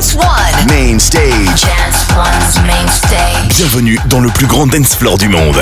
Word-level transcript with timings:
Dance 0.00 0.14
One. 0.14 0.66
Main 0.66 0.98
stage. 0.98 1.60
Dance 1.60 2.08
One's 2.16 2.56
main 2.66 2.88
stage. 2.88 3.58
Bienvenue 3.58 3.98
dans 4.08 4.20
le 4.20 4.30
plus 4.30 4.46
grand 4.46 4.66
dance 4.66 4.94
floor 4.94 5.18
du 5.18 5.28
monde. 5.28 5.60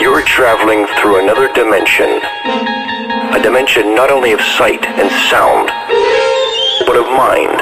You're 0.00 0.22
traveling 0.22 0.86
through 1.00 1.18
another 1.18 1.52
dimension. 1.52 2.06
A 3.34 3.42
dimension 3.42 3.96
not 3.96 4.12
only 4.12 4.30
of 4.30 4.40
sight 4.40 4.86
and 4.86 5.10
sound, 5.28 5.68
but 6.86 6.94
of 6.94 7.06
mind. 7.10 7.58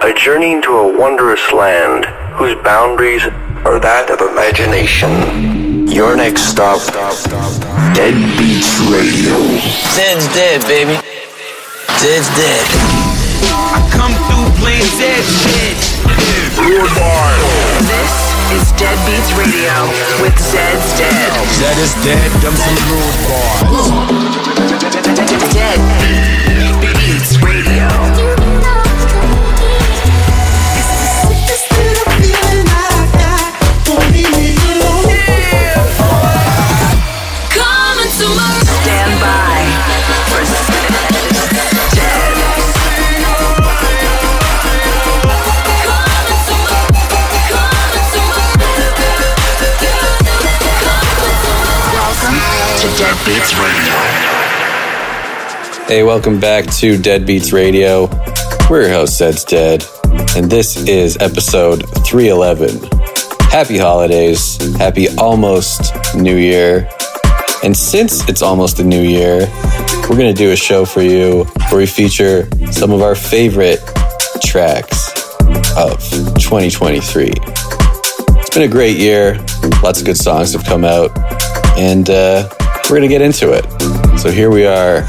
A 0.00 0.14
journey 0.14 0.52
into 0.52 0.70
a 0.70 0.98
wondrous 0.98 1.52
land 1.52 2.06
whose 2.36 2.54
boundaries 2.64 3.26
are 3.66 3.78
that 3.78 4.08
of 4.08 4.22
imagination. 4.22 5.86
Your 5.86 6.16
next 6.16 6.44
stop, 6.48 6.80
Dead 7.92 8.14
Beats 8.38 8.72
Radio. 8.88 9.36
Dead's 9.92 10.26
dead, 10.32 10.62
baby. 10.62 10.96
Dead's 12.00 12.28
dead. 12.34 13.01
I 13.50 13.80
come 13.90 14.14
through 14.28 14.48
playing 14.62 14.86
dead 14.98 15.24
shit. 15.24 15.78
This 17.88 18.12
is 18.54 18.72
Dead 18.78 18.98
Beats 19.06 19.32
Radio 19.34 19.74
with 20.22 20.34
Zeds 20.38 20.98
Dead. 20.98 21.32
Zed 21.58 21.78
is 21.78 21.94
dead, 22.04 22.30
them 22.42 22.54
some 22.54 22.78
rude 22.90 23.18
boys. 23.26 23.90
Dead 25.52 25.80
Beats 26.80 27.36
Radio. 27.42 28.21
Radio. 53.02 53.42
Hey, 55.88 56.04
welcome 56.04 56.38
back 56.38 56.66
to 56.76 56.96
Dead 56.96 57.26
Beats 57.26 57.52
Radio. 57.52 58.06
We're 58.70 58.82
your 58.82 58.90
host, 58.90 59.20
Zeds 59.20 59.44
Dead, 59.44 59.84
and 60.36 60.48
this 60.48 60.76
is 60.86 61.16
episode 61.16 61.82
311. 62.06 62.80
Happy 63.50 63.76
holidays. 63.76 64.56
Happy 64.76 65.08
almost 65.18 65.92
New 66.14 66.36
Year. 66.36 66.88
And 67.64 67.76
since 67.76 68.28
it's 68.28 68.40
almost 68.40 68.76
the 68.76 68.84
new 68.84 69.02
year, 69.02 69.48
we're 70.08 70.16
going 70.16 70.32
to 70.32 70.38
do 70.38 70.52
a 70.52 70.56
show 70.56 70.84
for 70.84 71.02
you 71.02 71.42
where 71.70 71.78
we 71.78 71.86
feature 71.86 72.48
some 72.70 72.92
of 72.92 73.02
our 73.02 73.16
favorite 73.16 73.80
tracks 74.44 75.10
of 75.76 75.98
2023. 76.38 77.32
It's 77.34 78.50
been 78.50 78.62
a 78.62 78.68
great 78.68 78.96
year. 78.96 79.44
Lots 79.82 79.98
of 79.98 80.06
good 80.06 80.16
songs 80.16 80.52
have 80.52 80.64
come 80.64 80.84
out, 80.84 81.10
and 81.76 82.08
uh, 82.08 82.48
we're 82.92 82.98
going 82.98 83.08
to 83.08 83.14
get 83.14 83.22
into 83.22 83.52
it. 83.52 83.64
So 84.20 84.30
here 84.30 84.50
we 84.50 84.66
are, 84.66 85.08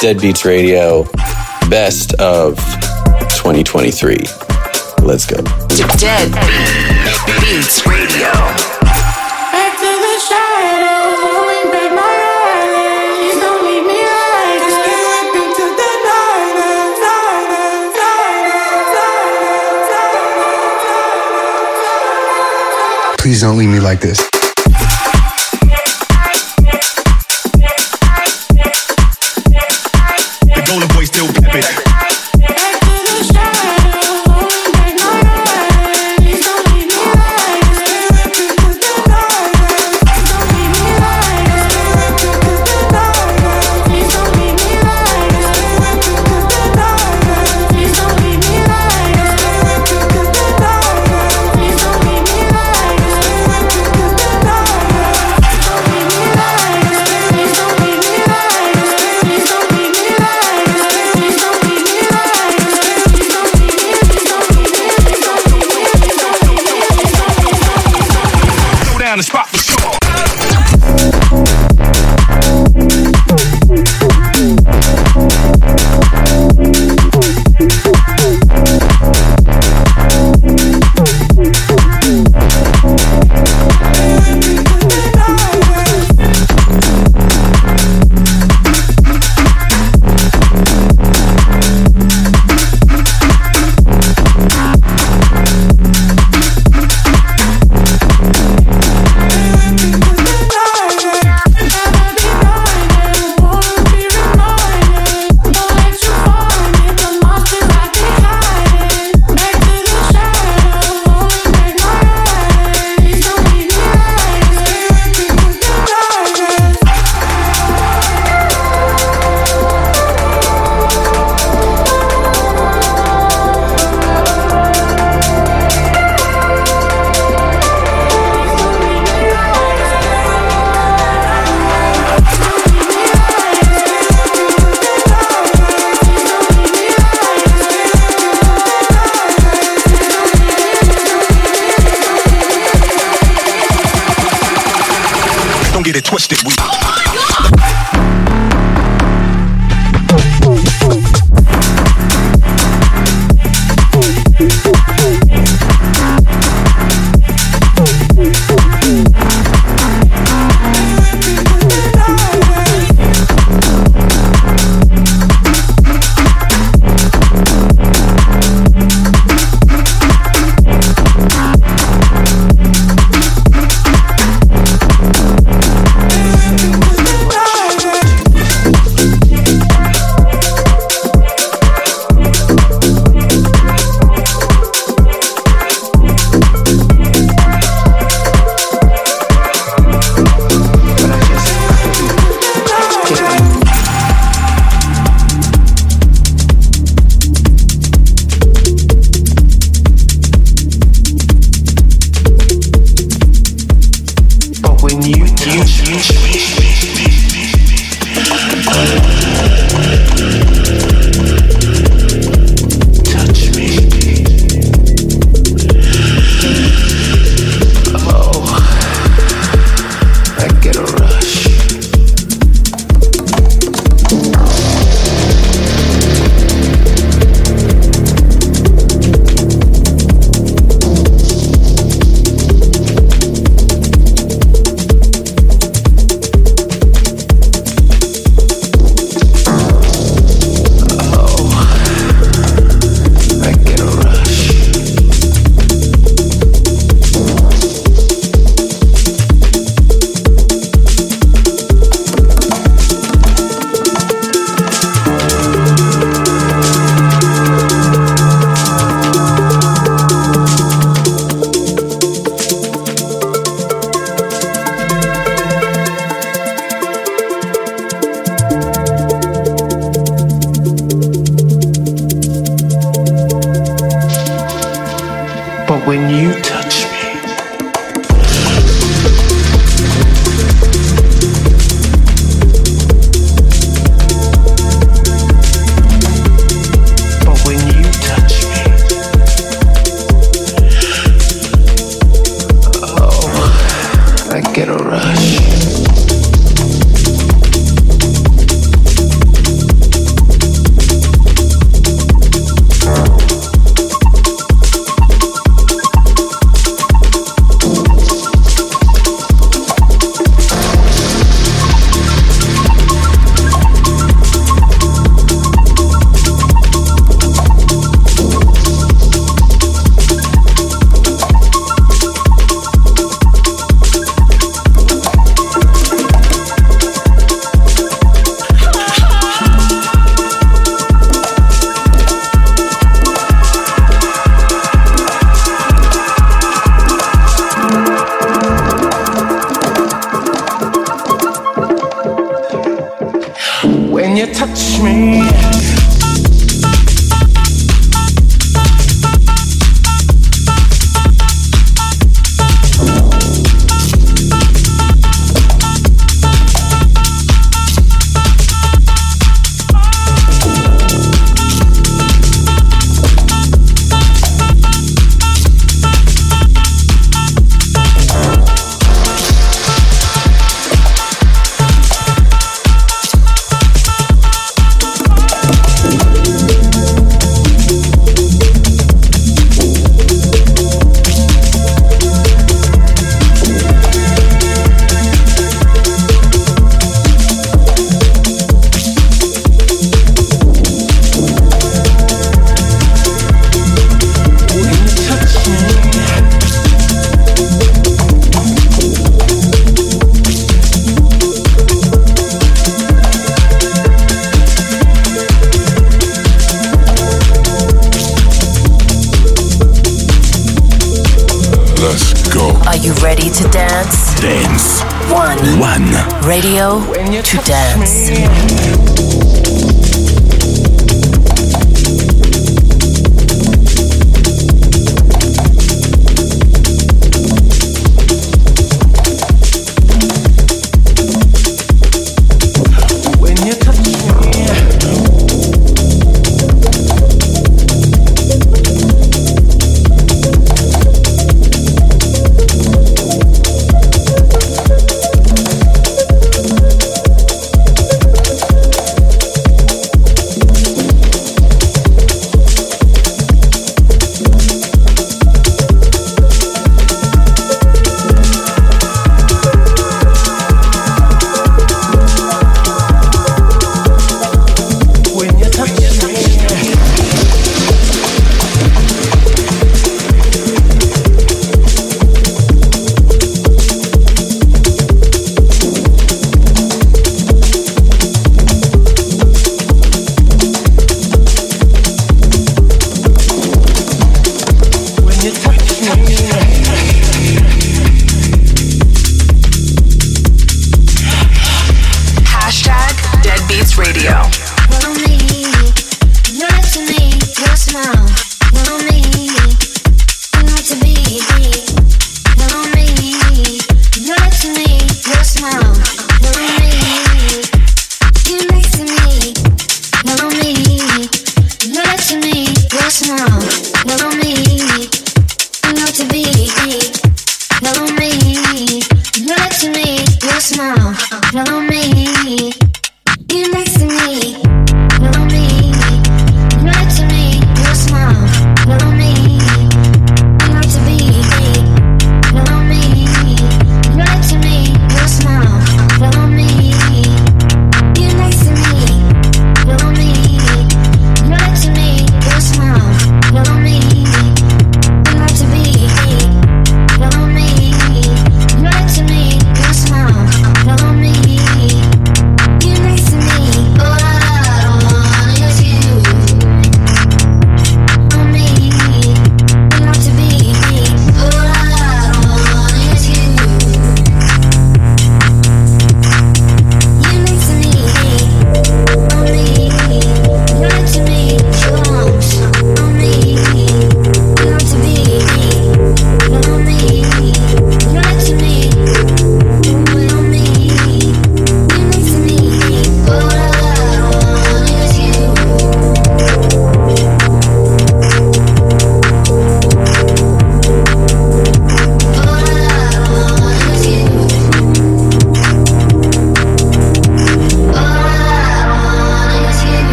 Dead 0.00 0.20
Beats 0.20 0.44
Radio, 0.44 1.04
best 1.70 2.12
of 2.14 2.56
2023. 3.36 4.16
Let's 5.00 5.24
go. 5.24 5.40
Dead 5.96 6.32
Beats 7.38 7.86
Radio. 7.86 8.32
Please 23.18 23.40
don't 23.40 23.56
leave 23.56 23.70
me 23.70 23.78
like 23.78 24.00
this. 24.00 24.33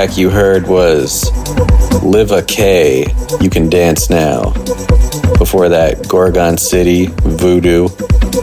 Track 0.00 0.16
you 0.16 0.30
heard 0.30 0.66
was 0.66 1.30
Liva 2.00 2.48
K, 2.48 3.04
You 3.38 3.50
Can 3.50 3.68
Dance 3.68 4.08
Now. 4.08 4.44
Before 5.36 5.68
that, 5.68 6.08
Gorgon 6.08 6.56
City, 6.56 7.08
Voodoo, 7.08 7.88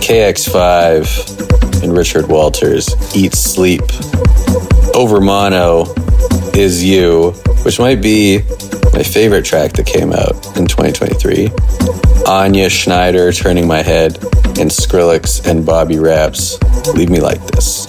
KX5, 0.06 1.82
and 1.82 1.98
Richard 1.98 2.28
Walters, 2.28 2.94
Eat 3.16 3.34
Sleep. 3.34 3.82
Overmono 4.94 5.88
is 6.56 6.84
You, 6.84 7.32
which 7.66 7.80
might 7.80 8.04
be 8.04 8.44
my 8.94 9.02
favorite 9.02 9.44
track 9.44 9.74
that 9.74 9.88
came 9.88 10.14
out 10.14 10.36
in 10.58 10.68
2023. 10.68 11.50
Anya 12.28 12.70
Schneider, 12.70 13.32
Turning 13.32 13.66
My 13.66 13.82
Head, 13.82 14.18
and 14.60 14.70
Skrillex 14.70 15.44
and 15.50 15.66
Bobby 15.66 15.98
Raps, 15.98 16.62
Leave 16.94 17.10
Me 17.10 17.20
Like 17.20 17.44
This. 17.48 17.88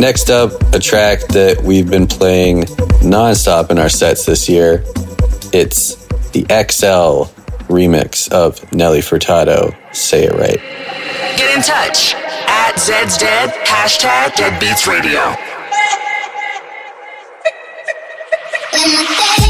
Next 0.00 0.30
up, 0.30 0.52
a 0.72 0.78
track 0.78 1.20
that 1.28 1.62
we've 1.62 1.90
been 1.90 2.06
playing 2.06 2.62
nonstop 3.02 3.70
in 3.70 3.78
our 3.78 3.90
sets 3.90 4.24
this 4.24 4.48
year. 4.48 4.82
It's 5.52 5.94
the 6.32 6.46
XL 6.48 7.28
remix 7.70 8.32
of 8.32 8.72
Nelly 8.72 9.00
Furtado, 9.00 9.76
Say 9.94 10.24
It 10.24 10.32
Right. 10.32 10.58
Get 11.36 11.54
in 11.54 11.62
touch 11.62 12.14
at 12.14 12.76
Zeds 12.76 13.18
Dead, 13.20 13.50
hashtag 13.66 14.30
Deadbeats 14.30 14.86
Radio. 14.86 15.36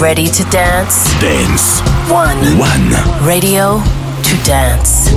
ready 0.00 0.26
to 0.26 0.44
dance? 0.44 1.04
Dance. 1.20 1.80
One. 2.10 2.38
One. 2.56 3.26
Radio 3.26 3.80
to 4.22 4.36
dance. 4.44 5.08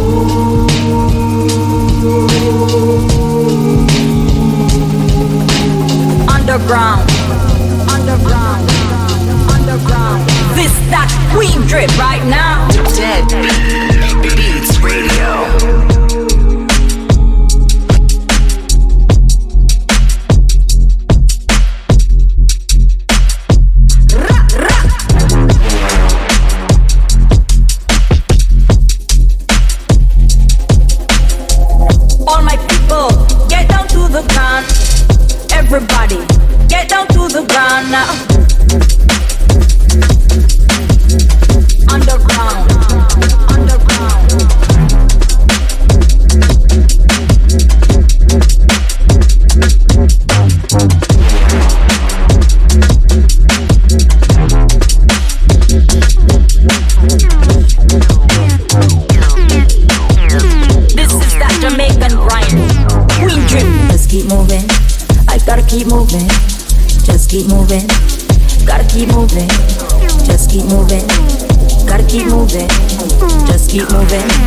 Underground. 6.28 7.10
Underground. 7.90 8.70
Underground. 9.52 10.28
This 10.56 10.74
that 10.90 11.10
we 11.38 11.48
drip 11.68 11.96
right 11.98 12.26
now. 12.26 12.68
Dead. 12.96 13.91
keep 69.06 69.16
moving, 69.16 69.48
just 70.28 70.52
keep 70.52 70.64
moving. 70.66 71.08
Gotta 71.88 72.06
keep 72.08 72.28
moving, 72.28 72.68
just 73.48 73.72
keep 73.72 73.90
moving. 73.90 74.41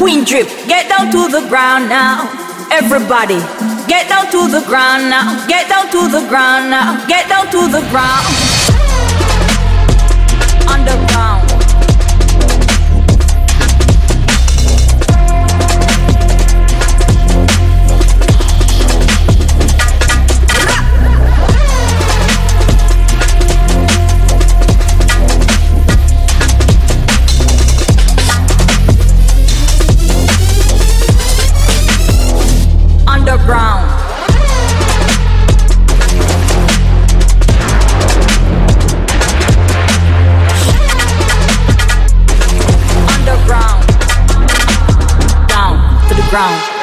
Queen 0.00 0.24
drip, 0.24 0.48
get 0.66 0.88
down 0.88 1.10
to 1.12 1.28
the 1.28 1.46
ground 1.46 1.90
now. 1.90 2.24
Everybody, 2.72 3.36
get 3.86 4.08
down 4.08 4.30
to 4.32 4.48
the 4.48 4.64
ground 4.66 5.10
now. 5.10 5.46
Get 5.46 5.68
down 5.68 5.90
to 5.90 6.08
the 6.08 6.26
ground 6.26 6.70
now. 6.70 7.06
Get 7.06 7.28
down 7.28 7.50
to 7.50 7.68
the 7.68 7.82
ground. 7.90 8.24
Underground. 10.66 11.29
ground. 46.30 46.80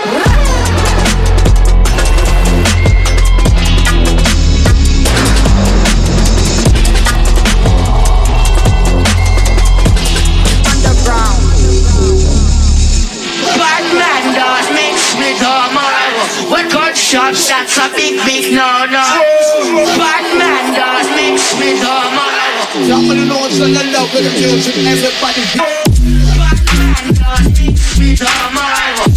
Shop 16.98 17.32
That's 17.32 17.78
a 17.78 17.88
big, 17.96 18.20
big 18.26 18.54
no 18.54 18.86
no. 18.86 19.04
Batman 19.96 20.74
does 20.74 21.08
mix 21.16 21.56
with 21.56 21.80
Omar. 21.80 22.36
Y'all 22.86 23.02
the 23.02 23.16
lords 23.32 23.60
and 23.62 23.74
the 23.74 23.84
love 23.94 24.12
with 24.14 24.26
the 24.26 24.32
music, 24.36 24.76
everybody. 24.76 25.44
Batman 26.38 27.14
does 27.14 27.62
mix 27.62 27.98
with 27.98 28.22
Omar. 28.22 29.17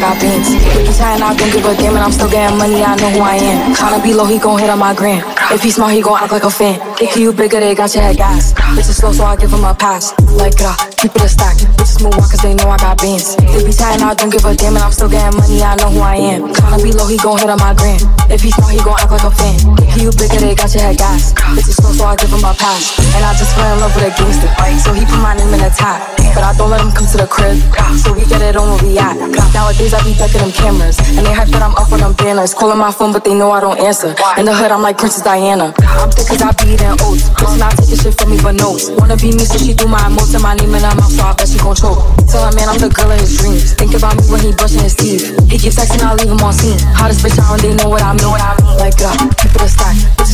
got. 0.00 0.16
If 0.20 0.86
he's 0.86 0.98
high 0.98 1.14
and 1.14 1.22
I 1.22 1.36
don't 1.36 1.52
give 1.52 1.64
a 1.64 1.76
damn 1.76 1.94
and 1.94 2.04
I'm 2.04 2.10
still 2.12 2.30
getting 2.30 2.56
money, 2.56 2.82
I 2.82 2.96
know 2.96 3.10
who 3.12 3.20
I 3.20 3.36
am. 3.36 3.74
Tryna 3.76 4.02
be 4.02 4.14
low, 4.14 4.24
he 4.24 4.38
gon' 4.38 4.58
hit 4.58 4.70
on 4.70 4.78
my 4.78 4.94
gram. 4.94 5.22
If 5.52 5.62
he 5.62 5.70
smart, 5.70 5.92
he 5.92 6.00
gon' 6.00 6.18
act 6.18 6.32
like 6.32 6.44
a 6.44 6.50
fan. 6.50 6.80
Think 6.96 7.16
you 7.16 7.32
bigger, 7.32 7.60
they 7.60 7.74
got 7.74 7.92
your 7.94 8.02
head 8.02 8.16
gas. 8.16 8.52
Bitches 8.74 8.96
slow, 8.98 9.12
so 9.12 9.24
I 9.24 9.36
give 9.36 9.52
him 9.52 9.64
a 9.64 9.74
pass. 9.74 10.16
Like 10.32 10.56
that, 10.56 10.96
keep 10.96 11.14
it 11.14 11.22
a 11.22 11.28
stack. 11.28 11.56
Bitches 11.76 12.02
move 12.02 12.14
on 12.14 12.26
cause 12.26 12.40
they 12.40 12.54
know 12.54 12.68
I 12.72 12.78
got 12.78 13.00
beans. 13.00 13.36
If 13.52 13.66
he's 13.66 13.78
high 13.78 13.94
and 13.94 14.02
I 14.02 14.14
don't 14.14 14.30
give 14.30 14.44
a 14.44 14.54
damn 14.56 14.74
and 14.74 14.82
I'm 14.82 14.92
still 14.92 15.08
getting 15.08 15.36
money, 15.36 15.62
I 15.62 15.76
know 15.76 15.90
who 15.90 16.00
I 16.00 16.16
am. 16.16 16.48
Tryna 16.54 16.82
be 16.82 16.92
low, 16.92 17.06
he 17.06 17.16
gon' 17.18 17.38
hit 17.38 17.50
on 17.50 17.58
my 17.60 17.74
gram. 17.74 18.00
If 18.32 18.40
he 18.40 18.50
smart, 18.50 18.72
he 18.72 18.80
gon' 18.80 18.96
act 18.98 19.12
like 19.12 19.24
a 19.24 19.30
fan. 19.30 19.58
Think 19.76 20.00
you 20.00 20.10
bigger, 20.16 20.40
they 20.40 20.54
got 20.54 20.72
your 20.72 20.82
head 20.82 20.96
gas. 20.96 21.34
Bitches 21.34 21.76
slow, 21.76 21.92
so 21.92 22.04
I 22.04 22.16
give 22.16 22.30
him 22.32 22.44
a 22.44 22.54
pass. 22.56 22.96
And 23.16 23.24
I 23.24 23.36
just 23.36 23.52
fell 23.52 23.68
in 23.74 23.80
love 23.80 23.94
with 23.94 24.08
a 24.08 24.12
gangster. 24.16 24.48
So 24.80 24.92
he 24.96 25.04
put 25.04 25.20
my 25.20 25.36
name 25.36 25.52
in 25.52 25.60
the 25.60 25.72
top. 25.76 26.19
But 26.34 26.44
I 26.44 26.54
don't 26.56 26.70
let 26.70 26.80
him 26.80 26.92
come 26.92 27.06
to 27.06 27.16
the 27.18 27.26
crib. 27.26 27.58
So 27.98 28.12
we 28.14 28.24
get 28.26 28.42
it 28.42 28.56
on 28.56 28.70
where 28.70 28.82
we 28.82 28.98
at. 28.98 29.16
Nowadays 29.52 29.94
I 29.94 30.02
be 30.04 30.14
ducking 30.14 30.40
them 30.40 30.52
cameras. 30.52 30.98
And 31.16 31.26
they 31.26 31.32
hype 31.32 31.48
that 31.50 31.62
I'm 31.62 31.74
up 31.74 31.90
on 31.92 32.00
them 32.00 32.14
banners. 32.14 32.54
Calling 32.54 32.78
my 32.78 32.90
phone, 32.90 33.12
but 33.12 33.24
they 33.24 33.34
know 33.34 33.50
I 33.50 33.60
don't 33.60 33.78
answer. 33.80 34.14
In 34.38 34.46
the 34.46 34.54
hood, 34.54 34.70
I'm 34.70 34.82
like 34.82 34.98
Princess 34.98 35.22
Diana. 35.22 35.74
I'm 35.82 36.10
thick 36.10 36.26
cause 36.30 36.42
I 36.42 36.52
be 36.56 36.74
eating 36.74 36.94
oats. 37.02 37.28
Bitch 37.34 37.58
not 37.58 37.74
taking 37.76 37.98
shit 37.98 38.14
from 38.14 38.30
me 38.30 38.38
but 38.42 38.54
notes. 38.54 38.88
Wanna 38.94 39.16
be 39.16 39.34
me, 39.34 39.44
so 39.44 39.58
she 39.58 39.74
do 39.74 39.86
my 39.86 39.98
emotes 40.06 40.32
and 40.34 40.42
my 40.42 40.54
name 40.54 40.74
in 40.74 40.82
her 40.86 40.94
mouth, 40.94 41.10
so 41.10 41.22
I 41.26 41.34
bet 41.34 41.48
she 41.48 41.58
gon' 41.58 41.74
choke. 41.74 41.98
Tell 42.30 42.46
her 42.46 42.54
man 42.54 42.68
I'm 42.70 42.78
the 42.78 42.88
girl 42.88 43.10
of 43.10 43.18
his 43.18 43.36
dreams. 43.36 43.74
Think 43.74 43.94
about 43.94 44.14
me 44.16 44.22
when 44.30 44.40
he 44.40 44.52
brushing 44.54 44.86
his 44.86 44.94
teeth. 44.94 45.34
He 45.50 45.58
keep 45.58 45.74
texting, 45.74 46.06
I 46.06 46.14
leave 46.14 46.30
him 46.30 46.38
on 46.40 46.54
scene. 46.54 46.78
Hottest 46.94 47.26
bitch 47.26 47.38
out 47.42 47.58
and 47.58 47.62
they 47.66 47.74
know 47.74 47.90
what 47.90 48.02
I 48.02 48.14
mean. 48.14 48.30
Like 48.78 49.02
uh, 49.02 49.10
keep 49.10 49.18
it 49.18 49.18
a 49.18 49.18
stack. 49.18 49.49
Bitches 49.49 49.49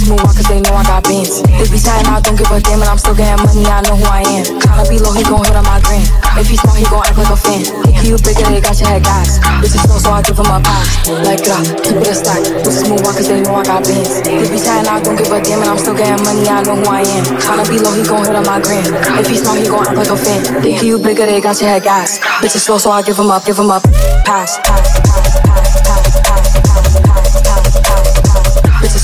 move 0.09 0.23
on 0.23 0.33
cause 0.35 0.47
they 0.47 0.61
know 0.63 0.75
I 0.75 0.85
got 0.87 1.03
bands. 1.03 1.43
They 1.43 1.67
be 1.67 1.79
tired 1.83 2.07
I 2.07 2.21
don't 2.23 2.39
give 2.39 2.51
a 2.51 2.59
damn 2.63 2.81
and 2.81 2.91
I'm 2.91 2.99
still 2.99 3.15
getting 3.15 3.43
money, 3.43 3.67
I 3.67 3.83
know 3.83 3.99
who 3.99 4.07
I 4.07 4.23
am. 4.23 4.45
Tryna 4.63 4.87
be 4.87 4.99
low, 5.03 5.13
he 5.13 5.23
gon' 5.27 5.43
hit 5.43 5.57
on 5.59 5.67
my 5.67 5.83
gram. 5.83 6.07
If 6.39 6.47
he 6.47 6.57
smart, 6.57 6.79
he 6.79 6.87
gon' 6.87 7.03
act 7.03 7.19
like 7.19 7.31
a 7.31 7.39
fan. 7.39 7.63
Think 7.83 7.99
you 8.07 8.15
bigger, 8.23 8.47
they 8.47 8.63
got 8.63 8.79
your 8.79 8.89
head 8.89 9.03
gas. 9.03 9.39
Bitches 9.59 9.83
slow, 9.83 9.99
so 9.99 10.11
I 10.15 10.23
give 10.23 10.39
him 10.39 10.47
a 10.47 10.59
pass. 10.63 11.11
Like 11.27 11.43
uh, 11.51 11.63
keep 11.83 11.99
it 11.99 12.07
a 12.07 12.15
stack. 12.15 12.43
Bitches 12.63 12.87
move 12.87 13.03
on 13.03 13.13
cause 13.19 13.29
they 13.29 13.43
know 13.43 13.59
I 13.59 13.65
got 13.67 13.83
bands. 13.83 14.23
They 14.23 14.47
be 14.47 14.59
tired 14.63 14.87
I 14.87 15.03
don't 15.03 15.17
give 15.19 15.31
a 15.33 15.39
damn 15.43 15.61
and 15.61 15.71
I'm 15.71 15.79
still 15.79 15.97
getting 15.97 16.23
money, 16.23 16.47
I 16.47 16.63
know 16.63 16.79
who 16.79 16.87
I 16.87 17.03
am. 17.03 17.25
Tryna 17.43 17.67
be 17.67 17.77
low, 17.83 17.95
he 17.97 18.05
gon' 18.07 18.23
hit 18.23 18.37
on 18.37 18.47
my 18.47 18.63
gram. 18.63 18.87
If 19.19 19.27
he 19.27 19.37
smart, 19.37 19.59
he 19.59 19.67
gon' 19.67 19.87
act 19.87 19.97
like 19.97 20.13
a 20.13 20.19
fan. 20.19 20.63
Think 20.63 20.83
you 20.87 21.03
bigger, 21.03 21.27
they 21.27 21.41
got 21.41 21.59
your 21.59 21.71
head 21.71 21.83
gas. 21.83 22.23
Bitches 22.45 22.63
slow, 22.63 22.79
so 22.79 22.91
I 22.91 23.03
give 23.03 23.19
him 23.19 23.31
up, 23.31 23.45
give 23.45 23.59
him 23.59 23.71
up. 23.71 23.83
Pass, 24.23 24.61
pass, 24.63 24.87
pass, 25.03 25.26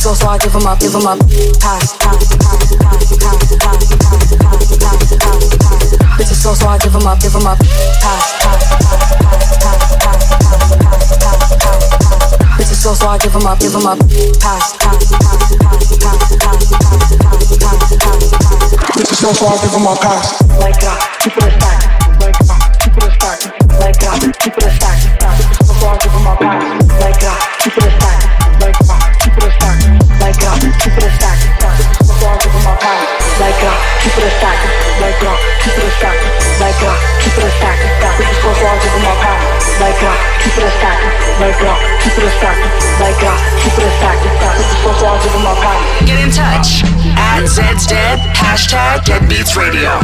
Bitches 0.03 0.19
so 0.19 0.27
I 0.27 0.37
give 0.37 0.53
him 0.53 0.67
up, 0.67 0.81
give 0.81 0.93
him 0.93 1.07
up. 1.07 1.17
Pass, 1.63 1.95
pass, 1.97 2.35
pass, 2.35 2.75
pass, 2.75 3.07
pass, 3.23 3.47
pass, 3.63 3.87
pass, 4.03 4.27
pass, 4.35 4.75
pass, 4.83 5.07
pass, 5.23 5.47
pass. 5.63 6.19
Bitches 6.19 6.43
slow, 6.43 6.55
so 6.55 6.67
I 6.67 6.79
give 6.79 6.93
him 6.93 7.07
up, 7.07 7.21
give 7.21 7.31
him 7.33 7.47
up. 7.47 7.57
Pass, 8.03 8.35
pass, 8.43 8.67
pass, 8.83 8.99
pass, 8.99 9.47
pass, 9.63 9.87
pass, 9.87 10.27
pass, 10.35 10.75
pass, 10.83 11.23
pass, 11.23 11.55
pass, 11.63 11.87
pass. 12.03 12.35
Bitches 12.59 12.83
slow, 12.83 12.95
so 12.95 13.07
I 13.07 13.19
give 13.19 13.31
him 13.33 13.47
up, 13.47 13.61
give 13.61 13.73
him 13.73 13.87
up. 13.87 13.99
Pass, 14.43 14.75
pass, 14.75 15.07
pass, 15.07 15.55
pass, 15.63 15.95
pass, 16.03 16.35
pass, 16.35 16.67
pass, 16.75 17.07
pass, 17.23 17.55
pass, 17.63 17.87
pass, 18.03 18.27
pass. 18.43 18.75
Bitches 18.99 19.23
slow, 19.23 19.33
so 19.33 19.47
I 19.47 19.55
give 19.63 19.71
him 19.71 19.87
a 19.87 19.95
pass. 20.03 20.43
Like 20.59 20.81
that, 20.83 20.99
keep 21.23 21.37
it 21.39 21.47
a 21.47 21.51
stack. 21.55 21.79
Like 22.19 22.39
that, 22.43 22.75
keep 22.83 22.97
it 22.99 23.07
a 23.07 23.11
stack. 23.15 23.39
Like 23.79 23.99
that, 24.03 24.19
keep 24.41 24.59
it 24.59 24.65
a 24.65 24.71
stack. 24.75 25.12
Bitches 45.03 45.11
slow, 45.11 45.19
give 45.23 45.35
him 45.35 45.43
a 45.43 45.55
pass. 45.59 45.83
Get 46.07 46.19
in 46.23 46.31
touch 46.31 46.87
at 47.19 47.43
Zeds 47.43 47.89
Dead, 47.89 48.21
hashtag 48.37 49.05
Dead 49.05 49.29
Beats 49.29 49.57
Radio. 49.57 49.99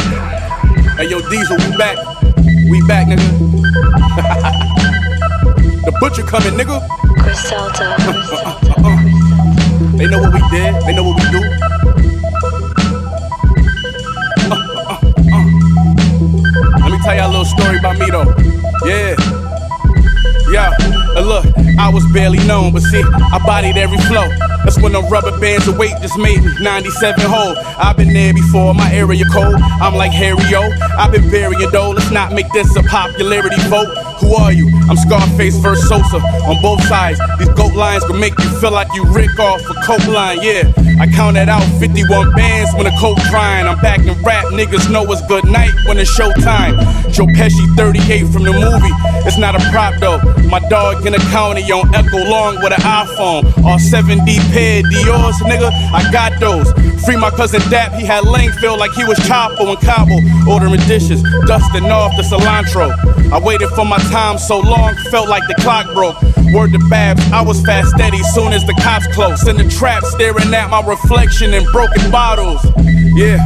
Hey 0.97 1.07
yo, 1.09 1.21
Diesel, 1.31 1.57
we 1.57 1.77
back. 1.77 1.97
We 2.69 2.83
back, 2.89 3.07
nigga. 3.07 3.23
the 5.85 5.93
butcher 6.01 6.25
coming, 6.25 6.55
nigga. 6.55 6.81
Griselda. 7.23 7.95
They 9.97 10.09
know 10.09 10.19
what 10.19 10.33
we 10.33 10.41
did. 10.51 10.75
They 10.83 10.93
know 10.95 11.05
what 11.05 11.23
we 11.23 11.31
do. 11.31 11.39
Let 16.83 16.91
me 16.91 16.99
tell 17.05 17.15
y'all 17.15 17.29
a 17.29 17.31
little 17.31 17.45
story 17.45 17.79
about 17.79 17.99
me 17.99 18.11
though. 18.11 18.35
Yeah. 18.85 19.15
Yeah, 20.51 20.73
and 21.19 21.27
look, 21.27 21.45
I 21.79 21.91
was 21.91 22.07
barely 22.13 22.39
known, 22.47 22.73
but 22.73 22.83
see, 22.83 23.03
I 23.03 23.39
bodied 23.45 23.77
every 23.77 23.99
flow. 24.07 24.27
That's 24.63 24.79
when 24.81 24.93
the 24.93 25.03
rubber 25.11 25.37
bands 25.41 25.67
of 25.67 25.77
weight 25.77 25.95
just 26.01 26.17
made 26.17 26.43
me 26.43 26.53
97 26.61 27.25
whole. 27.27 27.55
I've 27.79 27.97
been 27.97 28.13
there 28.13 28.33
before, 28.33 28.75
my 28.75 28.93
area 28.93 29.25
cold. 29.33 29.57
I'm 29.83 29.95
like 29.95 30.13
Harry 30.13 30.39
O. 30.55 30.63
I've 30.99 31.11
been 31.11 31.29
burying 31.31 31.71
though. 31.71 31.91
Let's 31.91 32.11
not 32.11 32.33
make 32.33 32.51
this 32.53 32.75
a 32.77 32.83
popularity 32.83 33.61
vote. 33.69 33.89
Who 34.21 34.35
are 34.35 34.53
you? 34.53 34.71
I'm 34.89 34.97
Scarface 34.97 35.57
versus 35.57 35.89
Sosa 35.89 36.19
on 36.19 36.61
both 36.63 36.83
sides. 36.85 37.21
These 37.39 37.49
goat 37.51 37.75
lines 37.75 38.05
can 38.05 38.21
make 38.21 38.39
you 38.39 38.51
feel 38.61 38.73
like 38.73 38.89
you 38.95 39.05
Rick 39.07 39.39
off 39.39 39.61
a 39.63 39.75
coke 39.83 40.07
line. 40.07 40.39
Yeah, 40.43 40.71
I 41.01 41.07
counted 41.07 41.49
out 41.49 41.63
51 41.79 42.33
bands 42.35 42.75
when 42.75 42.85
the 42.85 42.97
coke 42.99 43.19
drying. 43.31 43.67
I'm 43.67 43.79
back 43.81 44.01
in 44.01 44.21
rap. 44.23 44.47
Niggas 44.47 44.91
know 44.91 45.05
it's 45.13 45.25
good 45.27 45.45
night 45.45 45.71
when 45.87 45.97
it's 45.99 46.11
showtime. 46.11 46.75
Joe 47.13 47.27
Pesci 47.27 47.65
38 47.77 48.27
from 48.27 48.43
the 48.43 48.53
movie. 48.53 48.95
It's 49.27 49.39
not 49.39 49.55
a 49.55 49.61
prop 49.71 49.95
though. 50.01 50.19
My 50.49 50.59
dog 50.69 51.07
in 51.07 51.13
the 51.13 51.19
county 51.31 51.63
on 51.71 51.95
Echo 51.95 52.19
Long 52.29 52.57
with 52.57 52.73
an 52.73 52.83
iPhone. 52.83 53.47
All 53.65 53.79
7D 53.79 54.39
pair 54.51 54.83
Dior's, 54.83 55.39
nigga. 55.47 55.71
I 55.93 56.11
got 56.11 56.41
those. 56.41 56.73
Free 57.05 57.17
my 57.17 57.31
cousin 57.31 57.61
Dap. 57.71 57.93
He 57.93 58.05
had 58.05 58.25
lane 58.25 58.51
feel 58.53 58.77
like 58.77 58.91
he 58.93 59.05
was 59.05 59.19
Chapo 59.21 59.71
in 59.71 59.77
Cabo. 59.77 60.19
Ordering 60.51 60.81
dishes, 60.89 61.23
dusting 61.47 61.91
off 61.91 62.17
the 62.17 62.23
cilantro. 62.23 62.91
I 63.33 63.39
waited 63.39 63.69
for 63.71 63.85
my 63.85 63.99
time 64.11 64.39
so 64.39 64.59
long, 64.59 64.95
felt 65.11 65.29
like 65.29 65.47
the 65.47 65.55
clock 65.63 65.93
broke. 65.95 66.17
Word 66.53 66.73
to 66.73 66.79
Babs, 66.89 67.23
I 67.33 67.43
was 67.43 67.65
fast 67.65 67.91
steady 67.91 68.23
soon 68.35 68.53
as 68.53 68.65
the 68.65 68.75
cops 68.81 69.07
close. 69.09 69.47
In 69.47 69.57
the 69.57 69.69
trap, 69.69 70.03
staring 70.05 70.53
at 70.55 70.71
my 70.71 70.83
reflection 70.87 71.55
in 71.55 71.65
broken 71.73 72.11
bottles. 72.11 72.65
Yeah, 73.15 73.39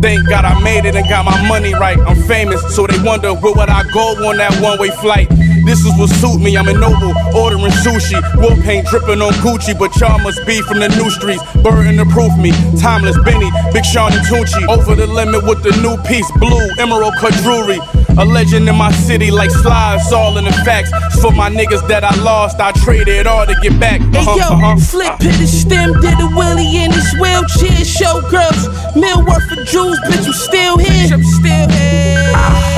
thank 0.00 0.28
God 0.28 0.44
I 0.44 0.60
made 0.62 0.84
it 0.84 0.94
and 0.94 1.08
got 1.08 1.24
my 1.24 1.48
money 1.48 1.72
right. 1.74 1.98
I'm 1.98 2.20
famous, 2.22 2.60
so 2.74 2.86
they 2.86 3.00
wonder 3.02 3.32
where 3.34 3.54
would 3.54 3.68
I 3.68 3.82
go 3.92 4.28
on 4.28 4.36
that 4.38 4.60
one-way 4.60 4.90
flight. 4.90 5.28
This 5.70 5.86
is 5.86 5.94
what 5.96 6.10
suit 6.10 6.40
me. 6.42 6.56
I'm 6.58 6.66
a 6.66 6.72
noble, 6.72 7.14
ordering 7.30 7.70
sushi. 7.70 8.18
War 8.42 8.58
paint 8.66 8.88
dripping 8.88 9.22
on 9.22 9.30
Gucci, 9.38 9.78
but 9.78 9.94
y'all 10.00 10.18
must 10.18 10.44
be 10.44 10.60
from 10.62 10.80
the 10.80 10.88
new 10.98 11.08
streets. 11.10 11.44
Burden 11.62 11.94
to 11.98 12.06
proof 12.10 12.36
me. 12.36 12.50
Timeless 12.82 13.16
Benny, 13.22 13.48
Big 13.72 13.84
Sean 13.84 14.12
and 14.12 14.26
Tunchi. 14.26 14.66
Over 14.66 14.96
the 14.96 15.06
limit 15.06 15.46
with 15.46 15.62
the 15.62 15.70
new 15.78 15.94
piece, 16.10 16.26
blue 16.42 16.66
emerald 16.80 17.14
cut 17.22 17.34
jewelry. 17.46 17.78
A 18.18 18.24
legend 18.24 18.68
in 18.68 18.74
my 18.74 18.90
city, 18.90 19.30
like 19.30 19.52
slides, 19.52 20.12
all 20.12 20.36
in 20.38 20.44
the 20.44 20.52
facts. 20.66 20.90
For 21.22 21.30
my 21.30 21.48
niggas 21.48 21.86
that 21.86 22.02
I 22.02 22.16
lost, 22.16 22.58
I 22.58 22.72
traded 22.72 23.28
all 23.28 23.46
to 23.46 23.54
get 23.62 23.78
back. 23.78 24.00
Hey 24.10 24.26
Uh-huh, 24.26 24.36
yo, 24.42 24.46
uh-huh. 24.50 24.76
flip 24.76 25.22
hit 25.22 25.38
the 25.38 25.46
stem, 25.46 25.92
did 26.00 26.18
a 26.18 26.34
willie 26.34 26.82
in 26.82 26.90
his 26.90 27.14
wheelchair. 27.22 27.78
Showgirls, 27.86 28.96
meal 28.96 29.22
worth 29.24 29.46
of 29.54 29.64
jewels, 29.68 30.00
bitch, 30.00 30.26
I'm 30.26 30.32
still 30.34 30.78
here. 30.78 30.90
Bitch, 30.90 31.12
I'm 31.12 31.22
still 31.22 31.68
here. 31.70 32.69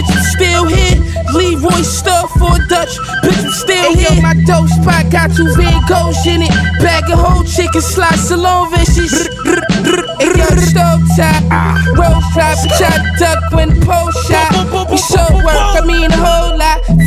Bitch, 0.00 0.16
I'm 0.16 0.24
still 0.32 0.64
here. 0.66 0.96
Leroy 1.34 1.82
stuff 1.82 2.30
for 2.38 2.56
a 2.56 2.68
Dutch, 2.68 2.96
bitch, 3.20 3.44
I'm 3.44 3.52
still 3.52 3.92
hey, 3.92 4.00
here. 4.00 4.16
Yo, 4.16 4.22
my 4.22 4.34
dope 4.46 4.68
spot 4.68 5.12
got 5.12 5.28
two 5.36 5.44
Van 5.56 5.82
Goghs 5.84 6.24
in 6.26 6.40
it. 6.40 6.48
Bag 6.80 7.04
of 7.12 7.18
whole 7.18 7.44
chicken 7.44 7.82
slice, 7.82 8.28
salon 8.28 8.70
vicious. 8.70 9.28
Hey 10.16 10.32
yo, 10.40 10.48
stove 10.56 11.04
top, 11.16 11.44
rose 12.00 12.24
drop, 12.32 12.56
bitch, 12.64 12.80
I 12.80 13.18
duck 13.18 13.52
when 13.52 13.68
the 13.68 13.84
pole 13.84 14.10
shot. 14.24 14.90
We 14.90 14.96
so 14.96 15.20
work, 15.44 15.84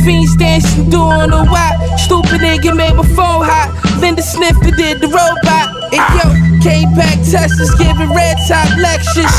Fiends 0.04 0.36
dancing, 0.36 0.88
doing 0.88 1.32
a 1.32 1.42
wop. 1.50 1.98
Stupid 1.98 2.40
nigga 2.42 2.76
made 2.76 2.94
my 2.94 3.02
phone 3.02 3.42
hot. 3.42 3.74
Linda 4.00 4.22
Sniffer 4.22 4.70
did 4.70 5.00
the 5.00 5.08
robot. 5.08 5.92
And 5.92 6.04
yo, 6.14 6.53
came 6.64 6.94
back, 6.94 7.20
Tesla's 7.20 7.74
giving 7.74 8.08
red 8.14 8.38
top 8.48 8.66
lectures. 8.78 9.30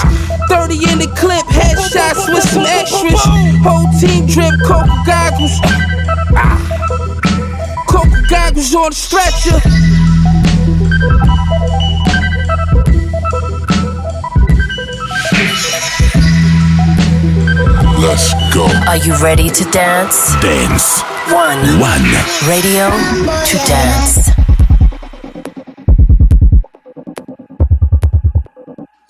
30 0.47 0.75
in 0.91 0.99
the 0.99 1.11
clip, 1.17 1.43
headshots 1.49 2.29
with 2.29 2.43
some 2.43 2.65
extras. 2.65 3.19
Whole 3.65 3.89
team 3.99 4.27
drip, 4.27 4.53
Coca 4.61 4.93
goggles. 5.09 5.57
Coca 7.89 8.21
goggles 8.29 8.75
on 8.75 8.91
the 8.91 8.95
stretcher. 8.95 9.57
Let's 18.05 18.33
go. 18.53 18.67
Are 18.87 18.97
you 18.97 19.15
ready 19.23 19.49
to 19.49 19.63
dance? 19.71 20.35
Dance. 20.41 21.01
One. 21.33 21.79
One. 21.79 22.05
Radio 22.47 22.91
to 22.91 23.57
dance. 23.65 24.34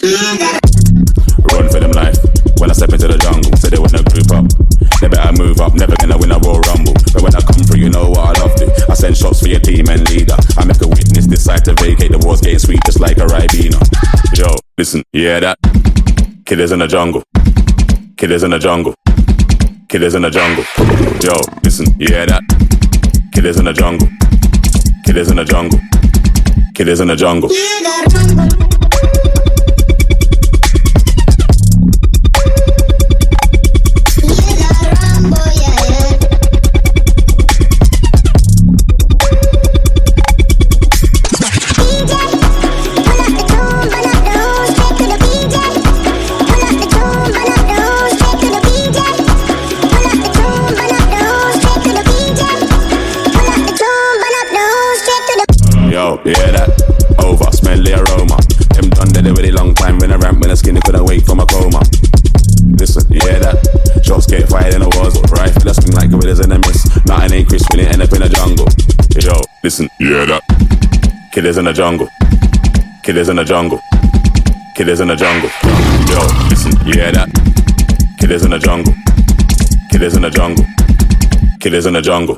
Run 0.05 1.65
for 1.65 1.79
them 1.81 1.91
life. 1.97 2.17
When 2.61 2.69
I 2.69 2.73
step 2.73 2.93
into 2.93 3.07
the 3.09 3.17
jungle, 3.17 3.49
say 3.57 3.73
they 3.73 3.81
wanna 3.81 4.05
group 4.05 4.29
up. 4.29 4.45
They 5.01 5.09
better 5.09 5.33
move 5.33 5.59
up, 5.59 5.73
never 5.73 5.95
gonna 5.97 6.17
win 6.17 6.29
a 6.31 6.37
Royal 6.37 6.61
Rumble. 6.61 6.93
But 7.09 7.25
when 7.25 7.33
I 7.33 7.41
come 7.41 7.65
through, 7.65 7.81
you 7.81 7.89
know 7.89 8.13
what 8.13 8.37
I 8.37 8.41
love 8.41 8.53
to. 8.61 8.69
I 8.85 8.93
send 8.93 9.17
shots 9.17 9.41
for 9.41 9.49
your 9.49 9.59
team 9.59 9.89
and 9.89 10.05
leader. 10.09 10.37
I 10.57 10.65
make 10.65 10.77
a 10.81 10.87
witness 10.87 11.25
decide 11.25 11.65
to 11.65 11.73
vacate. 11.73 12.11
The 12.11 12.21
war's 12.21 12.41
getting 12.41 12.59
sweet 12.59 12.79
just 12.85 12.99
like 12.99 13.17
a 13.17 13.25
Ribena. 13.25 13.81
Yo, 14.37 14.53
listen, 14.77 15.01
yeah 15.11 15.39
that? 15.39 15.57
Killers 16.45 16.71
in 16.71 16.79
the 16.79 16.87
jungle. 16.87 17.23
Killers 18.15 18.43
in 18.43 18.51
the 18.51 18.59
jungle. 18.59 18.93
Killers 19.89 20.13
in 20.13 20.21
the 20.21 20.29
jungle. 20.29 20.65
Yo, 21.25 21.33
listen, 21.65 21.87
yeah 21.97 22.29
that? 22.29 22.45
Killers 23.33 23.57
in 23.57 23.65
the 23.65 23.73
jungle. 23.73 24.07
Killers 25.03 25.31
in 25.31 25.37
the 25.37 25.45
jungle. 25.45 25.79
Killers 26.75 26.99
in 27.01 27.07
the 27.07 27.15
jungle. 27.15 28.74
Hear 63.25 63.39
that? 63.39 63.57
Shots 64.03 64.27
get 64.27 64.47
fired 64.49 64.73
in 64.73 64.81
the 64.81 64.89
walls, 64.97 65.17
rifle 65.31 65.61
that 65.65 65.75
swing 65.75 65.95
like 65.95 66.11
gorillas 66.11 66.39
in 66.39 66.51
a 66.51 66.59
mist. 66.59 66.87
Nothing 67.05 67.33
ain't 67.33 67.47
crisp 67.49 67.69
when 67.71 67.79
it 67.81 67.91
end 67.91 68.01
up 68.01 68.13
in 68.13 68.21
the 68.21 68.29
jungle. 68.29 68.67
Yo, 69.17 69.41
listen, 69.63 69.89
you 69.99 70.15
hear 70.15 70.25
that? 70.25 70.43
Killers 71.31 71.57
in 71.57 71.65
the 71.65 71.73
jungle. 71.73 72.07
Killers 73.03 73.29
in 73.29 73.35
the 73.37 73.43
jungle. 73.43 73.79
Killers 74.75 74.99
in 74.99 75.07
the 75.07 75.15
jungle. 75.15 75.49
Yo, 76.09 76.19
listen, 76.49 76.71
you 76.85 76.93
hear 76.93 77.11
that? 77.11 77.29
Killers 78.19 78.43
in 78.43 78.51
the 78.51 78.59
jungle. 78.59 78.93
Killers 79.91 80.15
in 80.15 80.21
the 80.21 80.29
jungle. 80.29 80.65
Killers 81.59 81.85
in 81.85 81.93
the 81.93 82.01
jungle. 82.01 82.35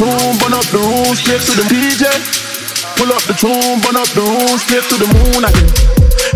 Tune, 0.00 0.32
burn 0.40 0.56
up 0.56 0.64
the 0.72 0.80
room, 0.80 1.12
straight 1.12 1.44
to 1.44 1.52
the 1.52 1.66
DJ. 1.68 2.08
Pull 2.96 3.12
up 3.12 3.20
the 3.28 3.36
tune, 3.36 3.76
burn 3.84 4.00
up 4.00 4.08
the 4.16 4.24
room, 4.24 4.56
straight 4.56 4.84
to 4.88 4.96
the 4.96 5.08
moon 5.12 5.44
again. 5.44 5.68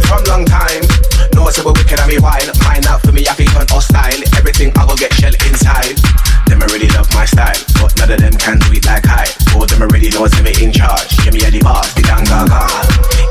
From 0.05 0.21
long 0.29 0.45
time, 0.45 0.85
no 1.33 1.49
say 1.49 1.65
we 1.65 1.73
wicked 1.73 1.97
and 1.97 2.09
me 2.12 2.21
wine. 2.21 2.45
Mine 2.69 2.85
out 2.85 3.01
for 3.01 3.12
me, 3.17 3.25
I 3.25 3.33
think 3.33 3.57
on 3.57 3.65
hostile. 3.73 4.21
Everything 4.37 4.69
I 4.77 4.85
go 4.85 4.93
get 5.01 5.17
shell 5.17 5.33
inside. 5.49 5.97
Them 6.45 6.61
I 6.61 6.69
really 6.77 6.93
love 6.93 7.09
my 7.17 7.25
style, 7.25 7.57
but 7.81 7.97
none 7.97 8.12
of 8.12 8.21
them 8.21 8.37
can 8.37 8.61
do 8.69 8.77
it 8.77 8.85
like 8.85 9.09
I. 9.09 9.25
All 9.57 9.65
them 9.65 9.81
already 9.81 10.12
knows 10.12 10.33
them 10.37 10.45
in 10.45 10.69
charge. 10.69 11.09
Give 11.25 11.33
me 11.33 11.41
a 11.41 11.49
the 11.49 11.65
boss, 11.65 11.89
the 11.97 12.05
danga. 12.05 12.45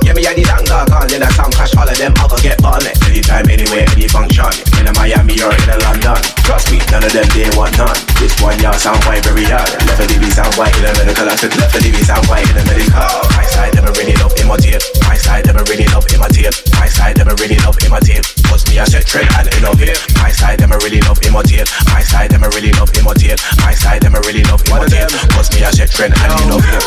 Give 0.02 0.18
me 0.18 0.26
a 0.26 0.34
the 0.34 0.50
danga 0.50 0.90
gun, 0.90 1.06
then 1.14 1.22
I 1.22 1.30
sound 1.38 1.54
crash 1.54 1.78
all 1.78 1.86
of 1.86 1.94
them. 1.94 2.14
I 2.18 2.26
go 2.26 2.38
get 2.42 2.58
born 2.58 2.82
anytime, 3.06 3.46
anywhere, 3.54 3.86
any 3.94 4.10
function. 4.10 4.73
In 5.04 5.12
a 5.12 5.20
Miami 5.20 5.36
or 5.44 5.52
in 5.52 5.68
a 5.68 5.76
London. 5.84 6.16
Trust 6.48 6.72
me, 6.72 6.80
none 6.88 7.04
of 7.04 7.12
them 7.12 7.28
they 7.36 7.52
want 7.60 7.76
none. 7.76 7.92
This 8.24 8.40
one 8.40 8.56
y'all 8.64 8.72
sound 8.72 9.04
white 9.04 9.20
very 9.28 9.44
hard. 9.44 9.68
Never 9.84 10.08
did 10.08 10.24
we 10.24 10.32
sound 10.32 10.56
white 10.56 10.72
in 10.80 10.88
the 10.88 10.96
medical. 10.96 11.28
I 11.28 11.36
said 11.36 11.52
never 11.60 11.80
did 11.80 11.92
we 11.92 12.04
sound 12.08 12.24
white 12.32 12.48
in 12.48 12.56
the 12.56 12.64
medical. 12.64 13.04
My 13.36 13.44
side 13.44 13.76
I 13.76 13.92
really 14.00 14.16
love 14.16 14.32
imitate. 14.40 14.80
My 15.04 15.20
side 15.20 15.44
them 15.44 15.60
I 15.60 15.64
really 15.68 15.84
love 15.92 16.08
imitate. 16.08 16.56
My 16.80 16.88
side 16.88 17.20
them 17.20 17.28
I 17.28 17.36
really 17.36 17.60
love 17.68 17.76
imitate. 17.84 18.24
Cause 18.48 18.64
me 18.72 18.80
I 18.80 18.88
set 18.88 19.04
trend 19.04 19.28
and 19.36 19.52
innovate. 19.60 20.00
My 20.24 20.32
side 20.32 20.64
them 20.64 20.72
I 20.72 20.80
really 20.80 21.04
love 21.04 21.20
imitate. 21.20 21.68
My 21.92 22.00
side 22.00 22.32
them 22.32 22.48
I 22.48 22.48
really 22.56 22.72
love 22.72 22.96
imitate. 22.96 23.44
My 23.60 23.76
side 23.76 24.08
them 24.08 24.16
I 24.16 24.24
really 24.24 24.48
love 24.48 24.64
imitate. 24.72 25.12
Cause 25.36 25.52
me 25.52 25.68
I 25.68 25.72
set 25.76 25.92
trend 25.92 26.16
and 26.16 26.32
innovate. 26.48 26.80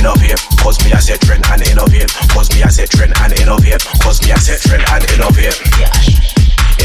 Innovate, 0.00 0.40
cause 0.64 0.80
me 0.80 0.96
I 0.96 1.04
set 1.04 1.20
trend 1.20 1.44
and 1.52 1.60
innovate. 1.68 2.08
Cause 2.32 2.48
me 2.56 2.64
I 2.64 2.72
set 2.72 2.88
trend 2.88 3.12
and 3.20 3.36
innovate. 3.36 3.84
Cause 4.00 4.24
me 4.24 4.32
I 4.32 4.40
set 4.40 4.64
trend 4.64 4.88
and 4.88 5.04
innovate. 5.12 6.37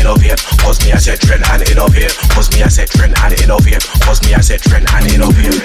Innovate, 0.04 0.36
cause 0.60 0.84
me 0.84 0.92
I 0.92 0.98
set 0.98 1.22
trend 1.22 1.44
and 1.50 1.70
innovate. 1.70 2.12
Cause 2.36 2.52
me 2.54 2.62
I 2.62 2.68
set 2.68 2.90
trend 2.90 3.14
and 3.20 3.42
innovate. 3.42 3.88
Cause 4.02 4.22
me 4.24 4.34
I 4.34 4.42
set 4.42 4.62
trend 4.62 4.86
and 4.92 5.14
innovate. 5.14 5.64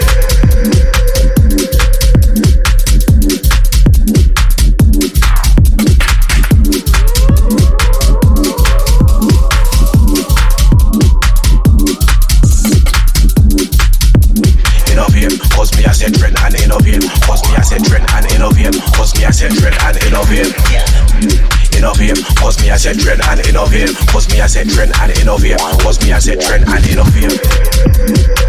Set 17.69 17.85
trend 17.85 18.07
and 18.15 18.25
innovate. 18.33 18.73
Cause 18.95 19.15
me 19.19 19.25
I 19.27 19.31
set 19.31 19.51
trend 19.53 19.77
and 19.83 19.97
innovate. 20.05 20.55
Cause 20.55 21.58
I 21.79 21.81
innovate. 21.81 22.19
Cause 22.35 22.59
me 22.61 22.71
I 22.71 22.77
said 22.77 22.99
trend 22.99 23.23
and 23.23 23.39
innovate. 23.47 23.95
Cause 24.11 24.27
me 24.35 24.41
I 24.41 24.49
set 24.49 24.67
trend 24.69 24.91
and 24.99 25.15
innovate. 25.19 25.59
Cause 25.79 26.03
me 26.03 26.13
I 26.13 26.19
said 26.19 26.41
trend 26.41 26.67
and 26.67 26.83
innovate. 26.91 27.39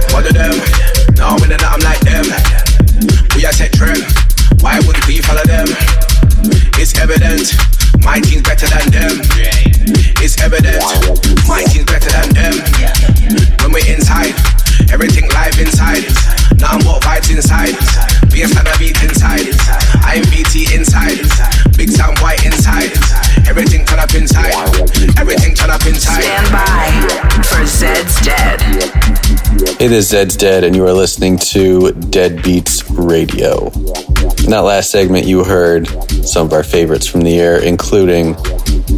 What 0.10 0.26
of 0.26 0.34
them? 0.34 0.58
No, 1.14 1.38
when 1.38 1.50
they're 1.50 1.62
not, 1.62 1.78
I'm 1.78 1.84
like 1.86 2.02
them. 2.02 2.26
We 3.38 3.46
are 3.46 3.54
set 3.54 3.74
trend. 3.78 4.02
Why 4.66 4.82
would 4.82 4.98
we 5.06 5.22
follow 5.22 5.46
them? 5.46 5.70
It's 6.82 6.98
evident. 6.98 7.54
My 8.02 8.18
team's 8.18 8.42
better 8.42 8.66
than 8.66 8.90
them. 8.90 9.22
It's 10.26 10.42
evident. 10.42 10.82
My 11.46 11.62
team's 11.70 11.86
better 11.86 12.10
than 12.10 12.34
them. 12.34 12.56
When 13.62 13.78
we're 13.78 13.94
inside, 13.94 14.34
everything 14.90 15.30
live 15.30 15.54
inside. 15.62 16.02
Nothing 16.58 16.82
but 16.82 17.06
vibes 17.06 17.30
inside. 17.30 17.78
Bass 18.34 18.58
and 18.58 18.66
a 18.66 18.74
beat 18.82 18.98
inside. 19.06 19.54
I'm 20.02 20.26
BT 20.34 20.74
inside. 20.74 21.22
Big 21.80 21.92
sound 21.92 22.20
white 22.20 22.46
inside. 22.46 22.92
Everything 23.48 23.86
turn 23.86 24.00
up 24.00 24.14
inside. 24.14 24.52
Everything 25.18 25.56
turn 25.56 25.70
up 25.70 25.86
inside. 25.86 26.24
Stand 26.24 26.52
by 26.52 26.92
for 27.42 27.64
Zeds 27.64 28.22
Dead. 28.22 28.62
It 29.80 29.94
is 29.94 30.12
Zeds 30.12 30.38
Dead, 30.38 30.66
and 30.66 30.76
you 30.76 30.86
are 30.86 30.92
listening 30.92 31.38
to 31.38 31.94
Dead 31.94 32.44
Beats 32.44 32.90
Radio. 32.92 33.68
In 34.44 34.50
that 34.50 34.64
last 34.66 34.90
segment, 34.90 35.26
you 35.26 35.46
heard 35.46 35.88
some 36.28 36.48
of 36.48 36.52
our 36.52 36.64
favorites 36.64 37.08
from 37.08 37.22
the 37.22 37.32
year, 37.32 37.56
including 37.64 38.36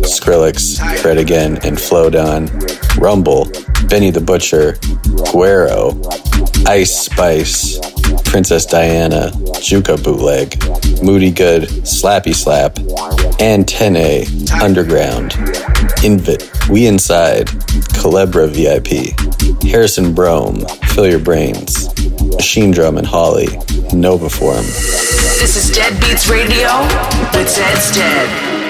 Skrillex, 0.04 0.80
Fred 1.02 1.18
Again, 1.18 1.58
and 1.64 1.78
Flowdan, 1.78 2.50
Rumble, 3.00 3.46
Benny 3.88 4.12
the 4.12 4.22
Butcher, 4.22 4.78
Guero, 5.32 6.00
Ice 6.68 7.06
Spice, 7.06 7.80
Princess 8.26 8.66
Diana, 8.66 9.32
Juka 9.60 10.02
Bootleg, 10.04 10.58
Moody 11.04 11.32
Good, 11.32 11.64
Slappy 11.84 12.34
Slap, 12.34 12.76
10A, 12.76 14.62
Underground, 14.62 15.32
Invit, 16.02 16.70
We 16.70 16.88
Inside, 16.88 17.48
Calebra 17.98 18.48
VIP, 18.50 19.64
Harrison 19.64 20.14
Brome, 20.14 20.66
Fill 20.94 21.08
Your 21.08 21.20
Brains, 21.20 21.90
Machinedrum 22.36 22.98
and 22.98 23.08
Holly, 23.08 23.48
Nova 23.94 24.30
Form. 24.30 24.66
This 25.42 25.58
is 25.58 25.76
Dead 25.76 26.00
Beats 26.00 26.30
Radio 26.30 26.68
with 27.34 27.48
Zeds 27.48 27.94
Dead. 27.94 28.61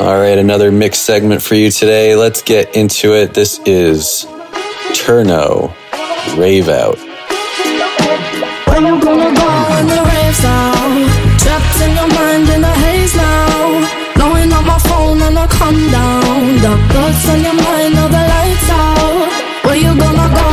All 0.00 0.16
right, 0.16 0.38
another 0.38 0.72
mixed 0.72 1.04
segment 1.04 1.42
for 1.42 1.56
you 1.56 1.70
today. 1.70 2.16
Let's 2.16 2.40
get 2.40 2.74
into 2.74 3.14
it. 3.14 3.34
This 3.34 3.60
is 3.66 4.24
Turno 4.96 5.74
Rave 6.38 6.70
Out. 6.70 6.96
When 8.66 8.98
gonna 8.98 9.28
go 9.28 9.48
the 9.92 10.00
raves? 10.08 10.40
Trapped 11.42 11.80
in 11.84 11.92
your 11.94 12.08
mind 12.16 12.48
in 12.48 12.64
a 12.64 12.74
haze 12.80 13.14
now. 13.14 14.14
Blowing 14.14 14.50
up 14.50 14.64
my 14.64 14.78
phone 14.88 15.20
and 15.20 15.38
I 15.38 15.46
come 15.48 15.90
down. 15.90 16.54
The 16.64 16.72
thoughts 16.94 17.28
on 17.28 17.40
your 17.42 17.52
mind, 17.52 17.98
all 17.98 18.08
the 18.08 18.24
lights 18.32 18.70
out. 18.70 19.28
Where 19.66 19.76
you 19.76 19.92
gonna 20.00 20.28
go 20.34 20.49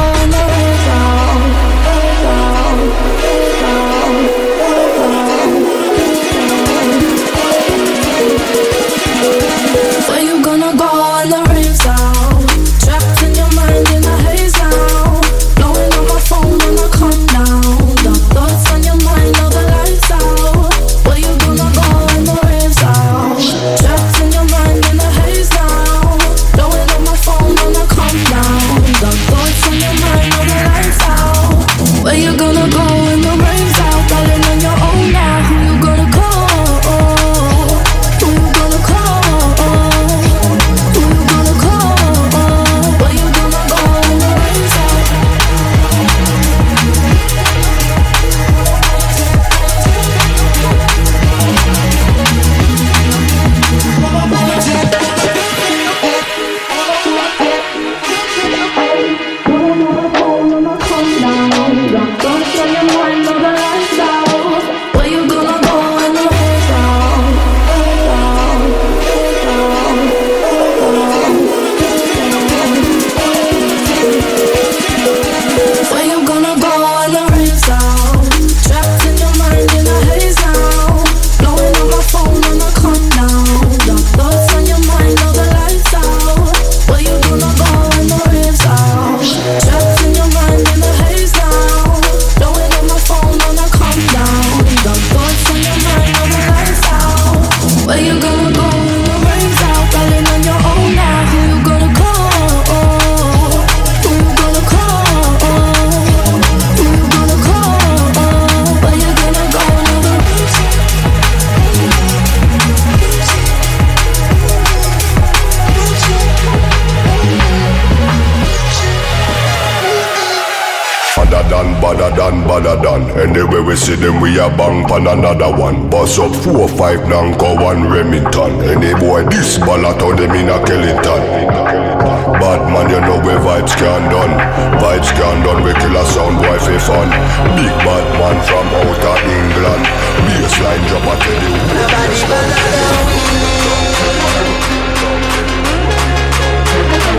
can 133.88 134.04
done. 134.12 134.34
Vibes 134.82 135.10
can 135.16 135.38
done, 135.46 135.64
we 135.64 135.72
kill 135.80 135.96
a 135.96 136.04
sound 136.06 136.38
boy 136.44 136.60
for 136.60 136.80
fun. 136.88 137.10
Big 137.56 137.74
bad 137.86 138.06
man 138.20 138.38
from 138.48 138.68
outer 138.84 139.18
England. 139.38 139.86
Baseline 140.28 140.84
drop 140.88 141.08
a 141.08 141.16
tell 141.24 141.42
you. 141.44 141.54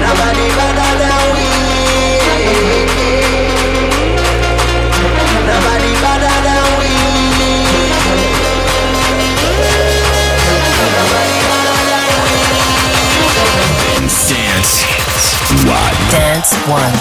Nobody 0.04 0.46
better 0.58 0.92
than 1.00 1.22
we. 1.34 3.17
Dance 16.48 16.68
One. 16.68 16.92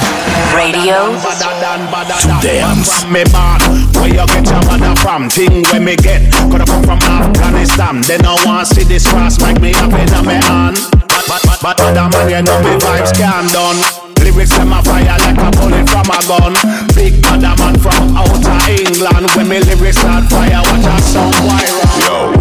Radio 0.56 1.16
To 1.16 2.28
dance. 2.44 3.04
From 3.04 3.14
me 3.14 3.24
born, 3.32 3.62
where 3.96 4.12
you 4.12 4.26
get 4.28 4.44
your 4.44 4.60
mother 4.68 4.96
from? 5.00 5.30
Thing 5.30 5.64
where 5.72 5.80
me 5.80 5.96
get, 5.96 6.34
coulda 6.52 6.66
come 6.66 6.84
from 6.84 7.00
Afghanistan. 7.00 8.02
They 8.02 8.18
no 8.18 8.36
want 8.44 8.68
to 8.68 8.76
see 8.76 8.84
this 8.84 9.08
cross 9.08 9.40
make 9.40 9.62
me 9.62 9.72
up 9.76 9.94
in 9.94 10.28
me 10.28 10.36
hand. 10.36 10.78
But 10.92 11.40
but 11.48 11.60
but 11.62 11.80
other 11.80 12.10
man, 12.12 12.28
you 12.28 12.42
know 12.44 12.60
me 12.60 12.76
vibes 12.76 13.16
can 13.16 13.48
done. 13.56 13.80
Lyrics 14.20 14.52
them 14.58 14.74
a 14.74 14.84
fire 14.84 15.16
like 15.16 15.40
a 15.40 15.52
bullet 15.56 15.88
from 15.88 16.12
a 16.12 16.20
gun. 16.28 16.54
Big 16.96 17.16
other 17.28 17.56
man 17.56 17.80
from 17.80 18.18
outer 18.18 18.60
England. 18.68 19.32
When 19.32 19.48
me 19.48 19.60
lyrics 19.60 20.00
start 20.00 20.28
fire, 20.28 20.60
watch 20.60 20.84
a 20.84 21.02
sound 21.08 21.36
wire. 21.48 21.87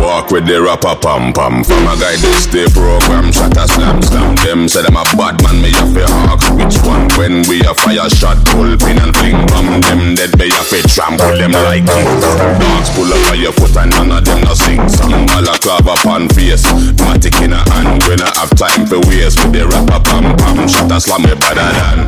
Walk 0.00 0.30
with 0.30 0.46
the 0.46 0.62
rapper 0.62 0.96
pam 0.96 1.32
pam. 1.32 1.64
From 1.64 1.84
a 1.84 1.94
guy 2.00 2.16
this 2.16 2.46
day 2.46 2.64
program, 2.72 3.32
shot 3.32 3.56
a 3.56 3.68
slam 3.68 4.00
slam. 4.00 4.34
Them 4.40 4.68
say 4.68 4.82
them 4.82 4.96
a 4.96 5.04
bad 5.16 5.36
man, 5.44 5.60
me 5.60 5.70
have 5.76 5.92
to 5.92 6.06
hawk. 6.24 6.40
Which 6.56 6.80
one? 6.86 7.04
When 7.20 7.44
we 7.48 7.60
a 7.66 7.74
fire 7.76 8.08
shot, 8.08 8.40
pull 8.48 8.72
pin 8.80 8.96
and 8.96 9.12
fling 9.16 9.36
bomb. 9.52 9.80
Them 9.84 10.16
dead, 10.16 10.32
me 10.38 10.48
have 10.50 10.70
to 10.72 10.80
trample 10.88 11.36
them 11.36 11.52
like. 11.52 11.84
Dogs 11.84 12.90
pull 12.96 13.12
up 13.12 13.30
on 13.30 13.38
your 13.40 13.52
foot 13.52 13.76
and 13.76 13.90
none 13.92 14.12
of 14.16 14.24
them 14.24 14.40
no 14.42 14.54
sing. 14.54 14.80
Some 14.88 15.26
balaclava 15.28 15.94
pan 16.00 16.28
face, 16.32 16.64
matic 17.04 17.36
in 17.44 17.52
a 17.52 17.60
hand. 17.70 18.02
When 18.08 18.20
I 18.22 18.30
have 18.40 18.56
time 18.56 18.86
for 18.88 19.00
waste 19.04 19.38
with 19.44 19.52
the 19.52 19.68
rapper 19.68 20.00
pam 20.00 20.36
pam. 20.40 20.68
Shot 20.68 20.90
a 20.92 21.00
slam 21.00 21.22
me 21.22 21.34
better 21.36 21.68
than. 21.76 22.00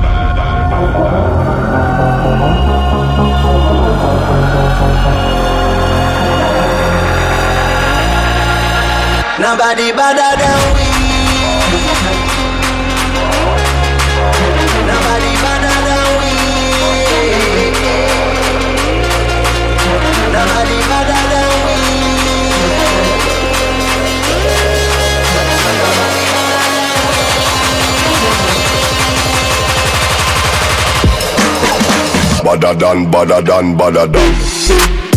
Nobody 9.41 9.93
better 9.93 10.31
than 10.41 10.61
we. 10.75 10.89
Nobody 14.91 15.33
better 15.45 15.77
than 15.87 16.07
we. 16.19 16.33
Nobody 20.35 20.79
better 20.91 21.23
than 21.33 21.51
we. 21.65 21.77
Badder 32.45 32.75
than, 32.75 33.11
badder 33.11 33.43
than, 33.43 33.77
badder 33.77 34.07
than. 34.07 35.08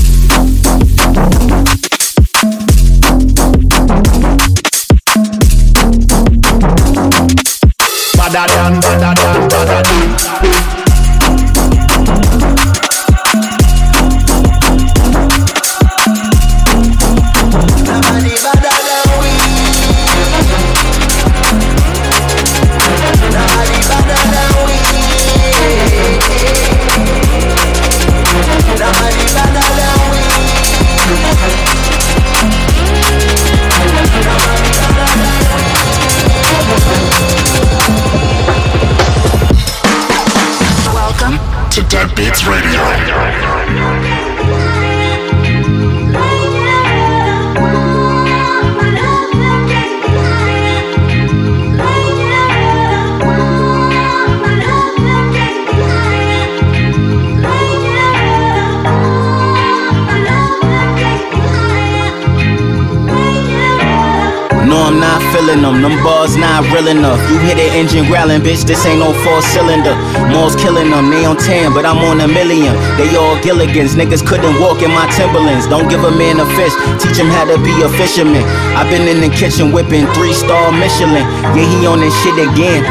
Enough. 66.91 67.19
You 67.31 67.39
hit 67.39 67.55
the 67.55 67.67
engine 67.71 68.05
growling, 68.05 68.43
bitch. 68.43 68.67
This 68.67 68.83
ain't 68.85 68.99
no 68.99 69.15
four 69.23 69.39
cylinder. 69.41 69.95
More's 70.27 70.55
killing 70.59 70.91
them. 70.91 71.09
They 71.09 71.23
on 71.23 71.39
10, 71.39 71.71
but 71.71 71.87
I'm 71.87 72.03
on 72.03 72.19
a 72.19 72.27
million. 72.27 72.75
They 72.99 73.15
all 73.15 73.39
Gilligans. 73.39 73.95
Niggas 73.95 74.27
couldn't 74.27 74.59
walk 74.59 74.83
in 74.83 74.91
my 74.91 75.07
Timberlands. 75.15 75.65
Don't 75.71 75.87
give 75.87 76.03
a 76.03 76.11
man 76.11 76.43
a 76.43 76.47
fish. 76.59 76.75
Teach 76.99 77.17
him 77.17 77.31
how 77.31 77.47
to 77.47 77.57
be 77.63 77.73
a 77.81 77.89
fisherman. 77.95 78.43
I've 78.75 78.91
been 78.91 79.07
in 79.07 79.23
the 79.23 79.31
kitchen 79.31 79.71
whipping 79.71 80.05
three 80.11 80.35
star 80.35 80.71
Michelin. 80.71 81.23
Yeah, 81.55 81.65
he 81.65 81.87
on 81.87 82.03
this 82.03 82.13
shit 82.21 82.35
again. 82.35 82.83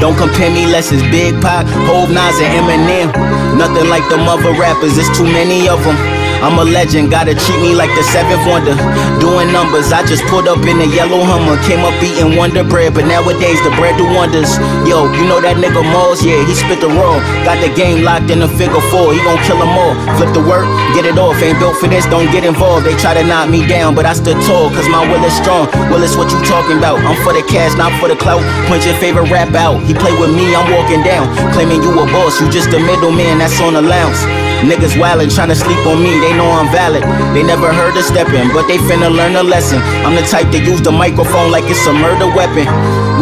Don't 0.00 0.16
compare 0.16 0.50
me 0.50 0.66
less 0.66 0.92
as 0.92 1.00
Big 1.08 1.40
Pop, 1.40 1.64
Hove, 1.88 2.10
Nas, 2.10 2.36
and 2.40 2.52
Eminem. 2.60 3.08
Nothing 3.56 3.88
like 3.88 4.04
them 4.08 4.28
other 4.28 4.52
rappers, 4.52 4.98
it's 4.98 5.08
too 5.16 5.24
many 5.24 5.68
of 5.68 5.82
them. 5.84 6.15
I'm 6.44 6.58
a 6.60 6.64
legend, 6.64 7.10
gotta 7.10 7.34
treat 7.34 7.60
me 7.60 7.74
like 7.74 7.90
the 7.96 8.04
seventh 8.12 8.44
wonder. 8.46 8.76
Doing 9.18 9.50
numbers, 9.52 9.90
I 9.92 10.04
just 10.04 10.22
pulled 10.28 10.48
up 10.48 10.62
in 10.68 10.78
a 10.80 10.88
yellow 10.88 11.24
Hummer. 11.24 11.56
Came 11.64 11.82
up 11.82 11.96
eating 12.04 12.36
Wonder 12.36 12.62
Bread, 12.62 12.94
but 12.94 13.08
nowadays 13.08 13.58
the 13.64 13.72
bread 13.74 13.96
do 13.96 14.04
wonders. 14.14 14.52
Yo, 14.86 15.08
you 15.16 15.24
know 15.26 15.40
that 15.40 15.56
nigga 15.56 15.80
Moles? 15.80 16.22
Yeah, 16.22 16.38
he 16.44 16.54
spit 16.54 16.80
the 16.84 16.88
raw. 16.92 17.18
Got 17.42 17.64
the 17.64 17.72
game 17.72 18.04
locked 18.04 18.30
in 18.30 18.44
a 18.44 18.48
figure 18.48 18.84
four, 18.92 19.16
he 19.16 19.20
gon' 19.24 19.40
kill 19.48 19.58
them 19.58 19.72
all. 19.72 19.96
Flip 20.20 20.30
the 20.36 20.44
work, 20.44 20.68
get 20.94 21.08
it 21.08 21.18
off. 21.18 21.40
Ain't 21.42 21.58
built 21.58 21.80
for 21.80 21.88
this, 21.88 22.06
don't 22.06 22.30
get 22.30 22.44
involved. 22.44 22.86
They 22.86 22.94
try 22.96 23.16
to 23.16 23.24
knock 23.24 23.50
me 23.50 23.66
down, 23.66 23.94
but 23.96 24.06
I 24.06 24.12
stood 24.12 24.38
tall, 24.44 24.70
cause 24.70 24.88
my 24.88 25.02
will 25.02 25.24
is 25.24 25.34
strong. 25.40 25.66
Will 25.88 26.04
is 26.04 26.14
what 26.16 26.30
you 26.30 26.38
talking 26.46 26.78
about. 26.78 27.00
I'm 27.02 27.18
for 27.24 27.32
the 27.32 27.42
cash, 27.50 27.74
not 27.74 27.90
for 27.98 28.06
the 28.06 28.16
clout. 28.16 28.44
Punch 28.68 28.86
your 28.86 28.96
favorite 29.02 29.32
rap 29.32 29.50
out. 29.56 29.82
He 29.82 29.94
play 29.94 30.12
with 30.14 30.30
me, 30.30 30.54
I'm 30.54 30.70
walking 30.70 31.02
down. 31.02 31.26
Claiming 31.56 31.82
you 31.82 31.90
a 31.96 32.06
boss, 32.12 32.40
you 32.40 32.46
just 32.52 32.70
a 32.70 32.78
middleman 32.78 33.38
that's 33.42 33.58
on 33.60 33.74
allowance. 33.74 34.45
Niggas 34.66 34.98
wildin', 34.98 35.30
tryna 35.30 35.54
sleep 35.54 35.78
on 35.86 36.02
me, 36.02 36.10
they 36.18 36.34
know 36.34 36.50
I'm 36.50 36.66
valid. 36.74 37.06
They 37.30 37.46
never 37.46 37.72
heard 37.72 37.96
of 37.96 38.02
steppin', 38.02 38.50
but 38.50 38.66
they 38.66 38.78
finna 38.90 39.06
learn 39.06 39.36
a 39.36 39.42
lesson. 39.42 39.78
I'm 40.02 40.16
the 40.18 40.26
type 40.26 40.50
to 40.50 40.58
use 40.58 40.82
the 40.82 40.90
microphone 40.90 41.52
like 41.52 41.70
it's 41.70 41.86
a 41.86 41.94
murder 41.94 42.26
weapon. 42.34 42.66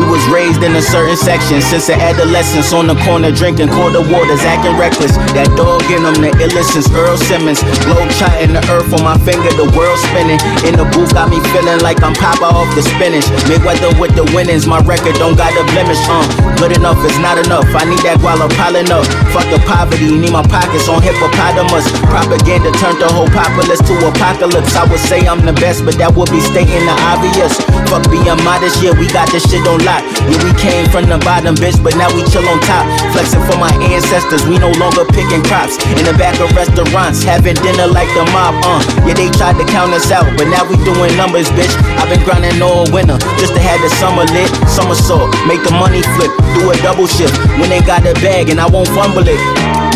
We 0.00 0.08
was 0.10 0.24
raised 0.26 0.64
in 0.64 0.74
a 0.74 0.82
certain 0.82 1.14
section 1.14 1.60
since 1.60 1.86
the 1.86 1.94
adolescence 1.94 2.72
on 2.72 2.88
the 2.88 2.96
corner 3.06 3.30
drinking 3.30 3.68
quarter 3.70 4.02
waters, 4.02 4.42
acting 4.42 4.74
reckless. 4.74 5.14
That 5.38 5.46
dog 5.54 5.86
in 5.86 6.02
them, 6.02 6.18
the 6.18 6.34
illest 6.40 6.74
Earl 6.90 7.14
Simmons. 7.14 7.62
Globe 7.86 8.10
in 8.42 8.56
the 8.56 8.64
earth 8.74 8.90
on 8.90 9.06
my 9.06 9.14
finger, 9.22 9.52
the 9.54 9.70
world 9.70 9.98
spinning. 10.10 10.40
In 10.66 10.74
the 10.74 10.88
booth, 10.90 11.14
got 11.14 11.30
me 11.30 11.38
feeling 11.54 11.78
like 11.84 12.02
I'm 12.02 12.16
Papa 12.16 12.42
off 12.42 12.66
the 12.74 12.82
spinach. 12.82 13.28
Mayweather 13.46 13.94
with 14.00 14.16
the 14.18 14.26
winnings, 14.34 14.66
my 14.66 14.82
record 14.82 15.14
don't 15.22 15.38
got 15.38 15.54
a 15.54 15.62
blemish. 15.70 16.00
Uh, 16.10 16.26
good 16.58 16.74
enough 16.74 16.98
is 17.06 17.14
not 17.22 17.38
enough. 17.38 17.68
I 17.76 17.86
need 17.86 18.02
that 18.02 18.18
guala 18.18 18.50
piling 18.58 18.90
up. 18.90 19.06
Fuck 19.30 19.46
the 19.54 19.62
poverty, 19.62 20.10
need 20.10 20.34
my 20.34 20.42
pockets 20.42 20.90
on 20.90 21.04
hippopotamus. 21.34 21.86
Propaganda 22.06 22.70
turned 22.78 23.00
the 23.00 23.08
whole 23.10 23.28
populace 23.28 23.80
to 23.82 23.94
apocalypse. 24.06 24.74
I 24.76 24.84
would 24.86 25.00
say 25.00 25.26
I'm 25.26 25.44
the 25.44 25.52
best, 25.52 25.84
but 25.84 25.98
that 25.98 26.14
would 26.14 26.30
be 26.30 26.40
stating 26.40 26.86
the 26.86 26.96
obvious. 27.10 27.58
Fuck 27.90 28.10
being 28.10 28.38
modest, 28.44 28.82
yeah, 28.82 28.94
we 28.94 29.06
got 29.10 29.30
this 29.30 29.44
shit 29.50 29.66
on 29.66 29.82
lock. 29.84 30.02
Yeah, 30.30 30.40
we 30.42 30.52
came 30.58 30.86
from 30.90 31.06
the 31.10 31.18
bottom, 31.18 31.54
bitch, 31.56 31.78
but 31.82 31.96
now 31.96 32.08
we 32.14 32.22
chill 32.30 32.46
on 32.46 32.58
top. 32.64 32.86
Flexing 33.12 33.42
for 33.50 33.58
my 33.58 33.72
ancestors, 33.82 34.46
we 34.46 34.58
no 34.58 34.70
longer 34.78 35.04
picking 35.10 35.42
crops. 35.44 35.78
In 35.98 36.04
the 36.06 36.14
back 36.14 36.38
of 36.40 36.50
restaurants, 36.54 37.22
having 37.22 37.58
dinner 37.60 37.88
like 37.90 38.10
the 38.14 38.24
mob, 38.30 38.54
uh. 38.64 38.80
Yeah, 39.04 39.14
they 39.14 39.30
tried 39.34 39.58
to 39.58 39.66
count 39.66 39.92
us 39.92 40.10
out, 40.10 40.26
but 40.38 40.46
now 40.48 40.64
we 40.66 40.78
doing 40.86 41.14
numbers, 41.16 41.48
bitch. 41.54 41.72
I've 41.98 42.08
been 42.08 42.22
grinding 42.22 42.62
all 42.62 42.86
winter 42.92 43.18
just 43.40 43.54
to 43.54 43.60
have 43.60 43.80
the 43.82 43.90
summer 43.98 44.24
lit. 44.32 44.50
Somersault, 44.70 45.30
make 45.46 45.62
the 45.62 45.74
money 45.74 46.02
flip, 46.16 46.30
do 46.56 46.70
a 46.70 46.74
double 46.82 47.06
shift. 47.06 47.34
When 47.58 47.70
they 47.70 47.80
got 47.80 48.02
the 48.02 48.14
bag 48.22 48.48
and 48.50 48.60
I 48.60 48.66
won't 48.66 48.88
fumble 48.88 49.24
it. 49.26 49.40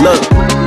Look. 0.02 0.57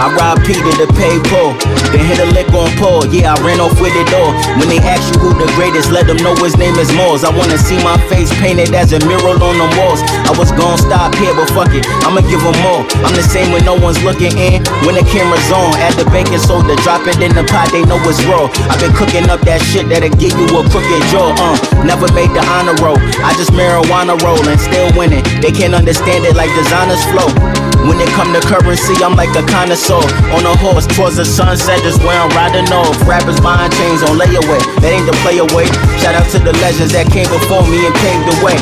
I 0.00 0.08
robbed 0.16 0.48
Peter 0.48 0.72
to 0.80 0.88
pay 0.96 1.20
Paul. 1.28 1.52
Then 1.92 2.00
hit 2.08 2.24
a 2.24 2.28
lick 2.32 2.48
on 2.56 2.72
Paul. 2.80 3.04
Yeah, 3.12 3.36
I 3.36 3.44
ran 3.44 3.60
off 3.60 3.76
with 3.76 3.92
it 3.92 4.08
all. 4.16 4.32
When 4.56 4.72
they 4.72 4.80
ask 4.80 5.04
you 5.12 5.20
who 5.20 5.36
the 5.36 5.44
greatest, 5.60 5.92
let 5.92 6.08
them 6.08 6.16
know 6.24 6.32
his 6.40 6.56
name 6.56 6.72
is 6.80 6.88
Moores. 6.96 7.20
I 7.20 7.28
wanna 7.28 7.60
see 7.60 7.76
my 7.84 8.00
face 8.08 8.32
painted 8.40 8.72
as 8.72 8.96
a 8.96 8.98
mural 9.04 9.36
on 9.36 9.60
the 9.60 9.68
walls. 9.76 10.00
I 10.24 10.32
was 10.40 10.56
gonna 10.56 10.80
stop 10.80 11.12
here, 11.20 11.36
but 11.36 11.52
fuck 11.52 11.68
it, 11.76 11.84
I'ma 12.00 12.24
give 12.24 12.40
them 12.40 12.56
more. 12.64 12.88
I'm 13.04 13.12
the 13.12 13.20
same 13.20 13.52
when 13.52 13.60
no 13.68 13.76
one's 13.76 14.00
looking 14.00 14.32
in. 14.40 14.64
When 14.88 14.96
the 14.96 15.04
camera's 15.04 15.52
on, 15.52 15.76
at 15.84 15.92
the 16.00 16.08
baking 16.08 16.40
soda, 16.40 16.80
drop 16.80 17.04
it 17.04 17.20
in 17.20 17.36
the 17.36 17.44
pot, 17.44 17.68
they 17.68 17.84
know 17.84 18.00
it's 18.08 18.24
raw. 18.24 18.48
I've 18.72 18.80
been 18.80 18.96
cooking 18.96 19.28
up 19.28 19.44
that 19.44 19.60
shit 19.60 19.92
that'll 19.92 20.16
give 20.16 20.32
you 20.32 20.48
a 20.48 20.64
crooked 20.72 21.04
jaw. 21.12 21.36
Uh, 21.36 21.60
never 21.84 22.08
made 22.16 22.32
the 22.32 22.40
honor 22.48 22.72
roll. 22.80 22.96
I 23.20 23.36
just 23.36 23.52
marijuana 23.52 24.16
roll 24.24 24.40
and 24.48 24.56
still 24.56 24.88
winning. 24.96 25.20
They 25.44 25.52
can't 25.52 25.76
understand 25.76 26.24
it 26.24 26.32
like 26.40 26.48
designers 26.56 27.04
flow. 27.12 27.69
When 27.88 27.96
it 28.00 28.08
come 28.12 28.32
to 28.36 28.40
currency, 28.44 29.00
I'm 29.00 29.16
like 29.16 29.32
a 29.36 29.44
connoisseur. 29.48 30.04
On 30.36 30.44
a 30.44 30.54
horse 30.60 30.86
towards 30.86 31.16
the 31.16 31.24
sunset 31.24 31.80
is 31.84 31.96
where 32.04 32.18
I'm 32.20 32.28
riding 32.36 32.68
off. 32.72 32.92
Rappers 33.08 33.40
buying 33.40 33.72
chains 33.72 34.02
on 34.04 34.20
layaway. 34.20 34.60
That 34.84 34.92
ain't 34.92 35.08
the 35.08 35.16
play 35.24 35.40
away. 35.40 35.66
Shout 35.96 36.14
out 36.14 36.28
to 36.36 36.38
the 36.38 36.52
legends 36.60 36.92
that 36.92 37.08
came 37.08 37.28
before 37.32 37.64
me 37.64 37.86
and 37.88 37.94
paved 38.04 38.26
the 38.28 38.36
way. 38.44 38.56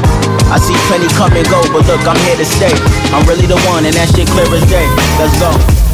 I 0.48 0.56
see 0.62 0.76
plenty 0.86 1.10
come 1.18 1.34
and 1.34 1.46
go, 1.50 1.60
but 1.74 1.84
look, 1.90 2.02
I'm 2.06 2.18
here 2.24 2.38
to 2.38 2.46
stay. 2.46 2.72
I'm 3.10 3.26
really 3.26 3.46
the 3.46 3.58
one, 3.68 3.84
and 3.84 3.94
that 3.98 4.08
shit 4.14 4.30
clear 4.30 4.46
as 4.54 4.64
day. 4.70 4.86
Let's 5.18 5.34
go. 5.42 5.87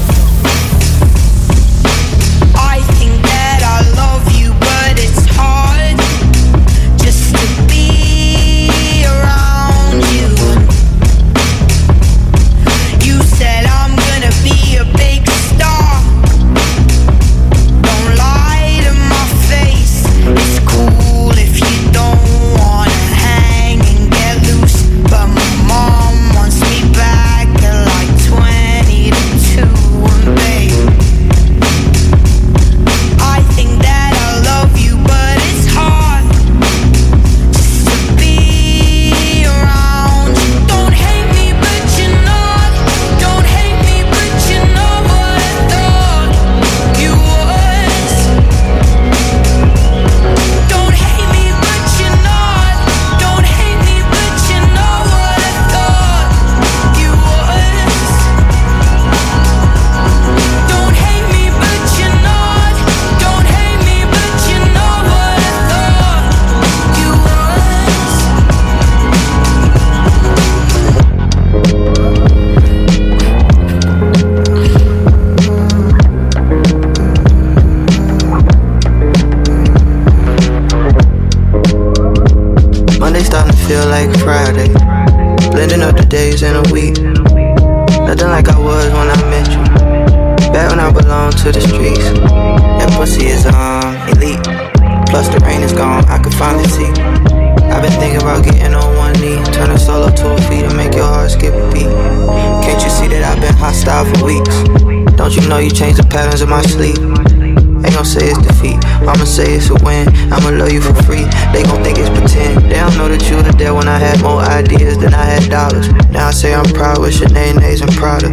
Now 116.14 116.28
I 116.28 116.30
say 116.30 116.54
I'm 116.54 116.64
proud 116.64 117.00
with 117.00 117.14
Sinead's 117.14 117.80
and 117.80 117.90
Prada. 117.92 118.30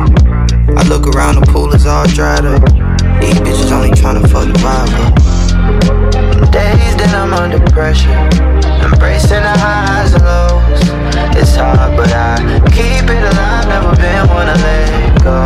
I 0.78 0.88
look 0.88 1.08
around, 1.08 1.42
the 1.42 1.52
pool 1.52 1.74
is 1.74 1.88
all 1.88 2.06
dried 2.06 2.46
up. 2.46 2.62
These 3.20 3.42
bitches 3.42 3.72
only 3.72 3.90
tryna 3.90 4.22
fuck 4.30 4.46
the 4.46 4.54
vibe 4.62 4.94
up. 5.02 5.18
Days 6.54 6.94
that 7.02 7.10
I'm 7.18 7.34
under 7.34 7.58
pressure, 7.74 8.14
embracing 8.86 9.42
the 9.42 9.58
highs 9.58 10.14
and 10.14 10.22
lows. 10.22 10.78
It's 11.34 11.56
hard, 11.58 11.98
but 11.98 12.14
I 12.14 12.38
keep 12.70 13.10
it 13.10 13.18
alive. 13.18 13.66
Never 13.66 13.98
been 13.98 14.30
one 14.30 14.46
to 14.46 14.58
let 14.62 15.24
go. 15.26 15.42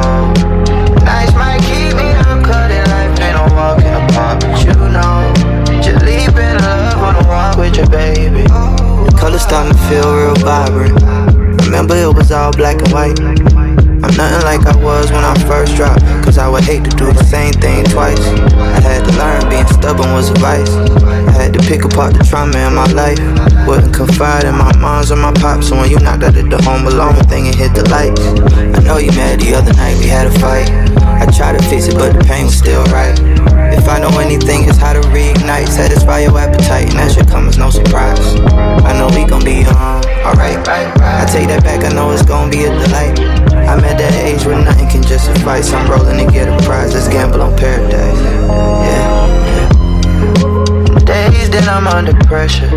Nights 1.07 1.31
might 1.39 1.63
keep 1.63 1.95
me 1.95 2.11
up, 2.27 2.43
cutting 2.43 2.83
life 2.91 3.15
ain't 3.15 3.39
no 3.39 3.47
walking 3.55 3.95
apart, 3.95 4.43
but 4.43 4.59
you 4.59 4.75
know, 4.91 5.31
just 5.79 6.03
leaving 6.03 6.59
love 6.59 6.99
on 6.99 7.15
the 7.15 7.23
walk 7.31 7.55
with 7.55 7.77
your 7.77 7.87
baby. 7.87 8.43
The 8.43 9.15
colors 9.17 9.41
starting 9.41 9.71
to 9.71 9.79
feel 9.87 10.11
real 10.11 10.35
vibrant. 10.43 11.24
Remember 11.65 11.95
it 11.95 12.13
was 12.13 12.31
all 12.31 12.51
black 12.53 12.77
and 12.77 12.91
white. 12.93 13.19
I'm 13.19 14.13
nothing 14.15 14.45
like 14.45 14.61
I 14.65 14.75
was 14.77 15.11
when 15.11 15.23
I 15.23 15.33
first 15.49 15.75
dropped, 15.75 16.01
cause 16.23 16.37
I 16.37 16.47
would 16.47 16.63
hate 16.63 16.83
to 16.83 16.91
do 16.91 17.11
the 17.11 17.23
same 17.23 17.53
thing 17.53 17.83
twice. 17.85 18.21
I 18.21 18.79
had 18.81 19.03
to 19.03 19.11
learn 19.17 19.49
being 19.49 19.65
stubborn 19.67 20.13
was 20.13 20.29
a 20.29 20.35
vice. 20.35 20.69
I 20.69 21.31
had 21.31 21.53
to 21.53 21.59
pick 21.65 21.83
apart 21.83 22.13
the 22.13 22.23
trauma 22.23 22.55
in 22.67 22.75
my 22.75 22.85
life. 22.93 23.17
Wouldn't 23.67 23.95
confide 23.95 24.43
in 24.43 24.53
my 24.53 24.75
moms 24.77 25.11
or 25.11 25.15
my 25.15 25.33
pops, 25.33 25.69
so 25.69 25.75
when 25.75 25.89
you 25.89 25.97
knocked 25.97 26.23
out 26.23 26.37
at 26.37 26.49
the 26.49 26.61
home 26.61 26.85
alone 26.85 27.15
thing 27.25 27.47
and 27.47 27.55
hit 27.55 27.73
the 27.73 27.89
lights. 27.89 28.21
I 28.77 28.83
know 28.83 28.97
you 28.97 29.11
mad 29.17 29.39
the 29.39 29.55
other 29.55 29.73
night, 29.73 29.97
we 29.97 30.05
had 30.05 30.27
a 30.27 30.39
fight. 30.39 30.69
I 31.01 31.25
tried 31.35 31.57
to 31.57 31.63
fix 31.65 31.87
it, 31.87 31.95
but 31.95 32.13
the 32.13 32.23
pain 32.25 32.45
was 32.45 32.57
still 32.57 32.83
right. 32.93 33.17
If 33.77 33.87
I 33.89 33.99
know 33.99 34.17
anything, 34.19 34.67
it's 34.67 34.77
how 34.77 34.93
to 34.93 35.01
reignite, 35.13 35.67
satisfy 35.67 36.19
your 36.19 36.37
appetite, 36.37 36.89
and 36.89 36.99
that 36.99 37.11
should 37.11 37.27
come 37.27 37.47
as 37.47 37.57
no 37.57 37.69
surprise. 37.69 38.19
I 38.83 38.97
know 38.97 39.07
we 39.15 39.25
gon' 39.27 39.43
be 39.43 39.63
um, 39.65 40.01
alright. 40.25 40.57
I 40.67 41.25
take 41.31 41.47
that 41.47 41.63
back, 41.63 41.83
I 41.83 41.93
know 41.93 42.11
it's 42.11 42.23
gon' 42.23 42.49
be 42.49 42.63
a 42.65 42.69
delight. 42.69 43.19
I'm 43.67 43.83
at 43.83 43.97
that 43.97 44.13
age 44.23 44.45
where 44.45 44.63
nothing 44.63 44.87
can 44.89 45.03
just 45.03 45.25
suffice. 45.25 45.73
I'm 45.73 45.89
rolling 45.89 46.25
to 46.25 46.31
get 46.31 46.47
a 46.47 46.63
prize. 46.65 46.93
Let's 46.93 47.07
gamble 47.07 47.41
on 47.41 47.57
paradise. 47.57 48.19
Yeah, 48.21 49.09
yeah. 49.49 50.99
Days 50.99 51.49
that 51.49 51.67
I'm 51.67 51.87
under 51.87 52.13
pressure, 52.25 52.69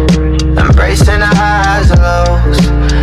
embracing 0.59 1.21
the 1.21 1.31
highs 1.31 1.91
and 1.91 2.01
lows. 2.01 2.59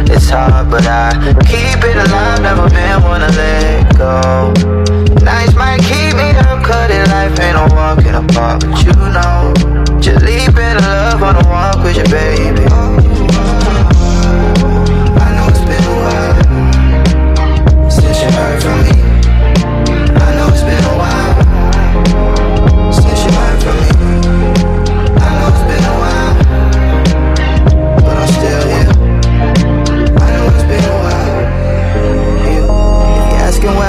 It's 0.09 0.29
hard, 0.29 0.69
but 0.69 0.85
I 0.85 1.13
keep 1.45 1.83
it 1.83 1.95
alive. 1.95 2.41
Never 2.41 2.69
been 2.69 3.03
one 3.03 3.21
to 3.21 3.31
let 3.37 3.97
go. 3.97 5.04
Nights 5.25 5.55
might 5.55 5.81
keep 5.81 6.15
me 6.15 6.29
up, 6.45 6.63
cutting 6.63 7.03
life 7.09 7.39
ain't 7.39 7.55
no 7.55 7.65
walking 7.75 8.13
apart, 8.13 8.61
but 8.61 8.85
you 8.85 8.93
know, 8.93 9.53
just 9.99 10.23
leaving 10.23 10.77
love 10.77 11.23
on 11.23 11.41
the 11.41 11.49
walk 11.49 11.83
with 11.83 11.97
your 11.97 12.05
baby. 12.05 13.04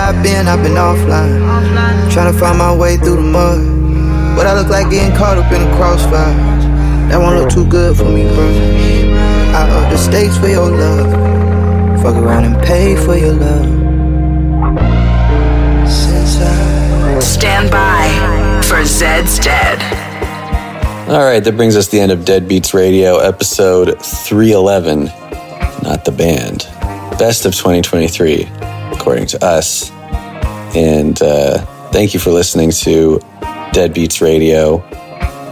I've 0.06 0.22
been, 0.22 0.46
I've 0.46 0.62
been 0.62 0.74
offline, 0.74 2.12
trying 2.12 2.32
to 2.32 2.38
find 2.38 2.56
my 2.56 2.72
way 2.72 2.96
through 2.96 3.16
the 3.16 3.22
mud. 3.22 3.58
But 4.36 4.46
I 4.46 4.54
look 4.54 4.68
like 4.68 4.88
getting 4.88 5.16
caught 5.16 5.36
up 5.36 5.50
in 5.50 5.68
the 5.68 5.76
crossfire. 5.76 6.32
That 7.08 7.18
won't 7.18 7.40
look 7.40 7.50
too 7.50 7.66
good 7.68 7.96
for 7.96 8.04
me, 8.04 8.22
bro. 8.22 8.46
I 8.46 9.68
up 9.68 9.90
the 9.90 9.98
stakes 9.98 10.38
for 10.38 10.46
your 10.46 10.70
love. 10.70 11.10
Fuck 12.02 12.14
around 12.14 12.44
and 12.44 12.62
pay 12.64 12.94
for 12.94 13.16
your 13.16 13.32
love. 13.32 13.66
Stand 17.20 17.70
by 17.72 18.06
for 18.62 18.82
Zeds 18.82 19.42
Dead. 19.42 19.82
All 21.08 21.24
right, 21.24 21.42
that 21.42 21.56
brings 21.56 21.74
us 21.74 21.86
to 21.86 21.96
the 21.96 22.00
end 22.00 22.12
of 22.12 22.24
Dead 22.24 22.46
Beats 22.46 22.74
Radio, 22.74 23.18
episode 23.18 24.00
311. 24.00 25.06
Not 25.82 26.04
the 26.04 26.12
band. 26.12 26.68
Best 27.18 27.44
of 27.44 27.56
2023, 27.56 28.48
according 28.92 29.26
to 29.26 29.44
us. 29.44 29.90
And 30.74 31.20
uh, 31.22 31.58
thank 31.90 32.14
you 32.14 32.20
for 32.20 32.30
listening 32.30 32.70
to 32.70 33.20
Dead 33.72 33.94
Beats 33.94 34.20
Radio 34.20 34.78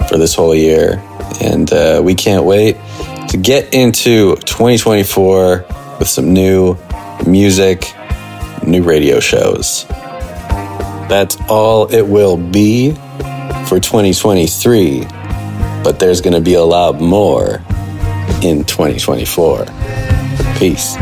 for 0.09 0.19
this 0.19 0.35
whole 0.35 0.55
year. 0.55 1.03
And 1.41 1.73
uh, 1.73 2.01
we 2.05 2.15
can't 2.15 2.45
wait 2.45 2.77
to 3.29 3.37
get 3.37 3.75
into 3.75 4.37
2024 4.37 5.65
with 5.99 6.09
some 6.09 6.33
new 6.33 6.77
music, 7.27 7.93
new 8.67 8.83
radio 8.83 9.21
shows. 9.21 9.87
That's 11.09 11.37
all 11.49 11.87
it 11.93 12.07
will 12.07 12.37
be 12.37 12.93
for 13.67 13.81
2023, 13.81 15.05
but 15.83 15.99
there's 15.99 16.21
going 16.21 16.35
to 16.35 16.41
be 16.41 16.55
a 16.55 16.65
lot 16.65 17.01
more 17.01 17.57
in 18.43 18.65
2024. 18.65 19.67
Peace. 20.59 20.97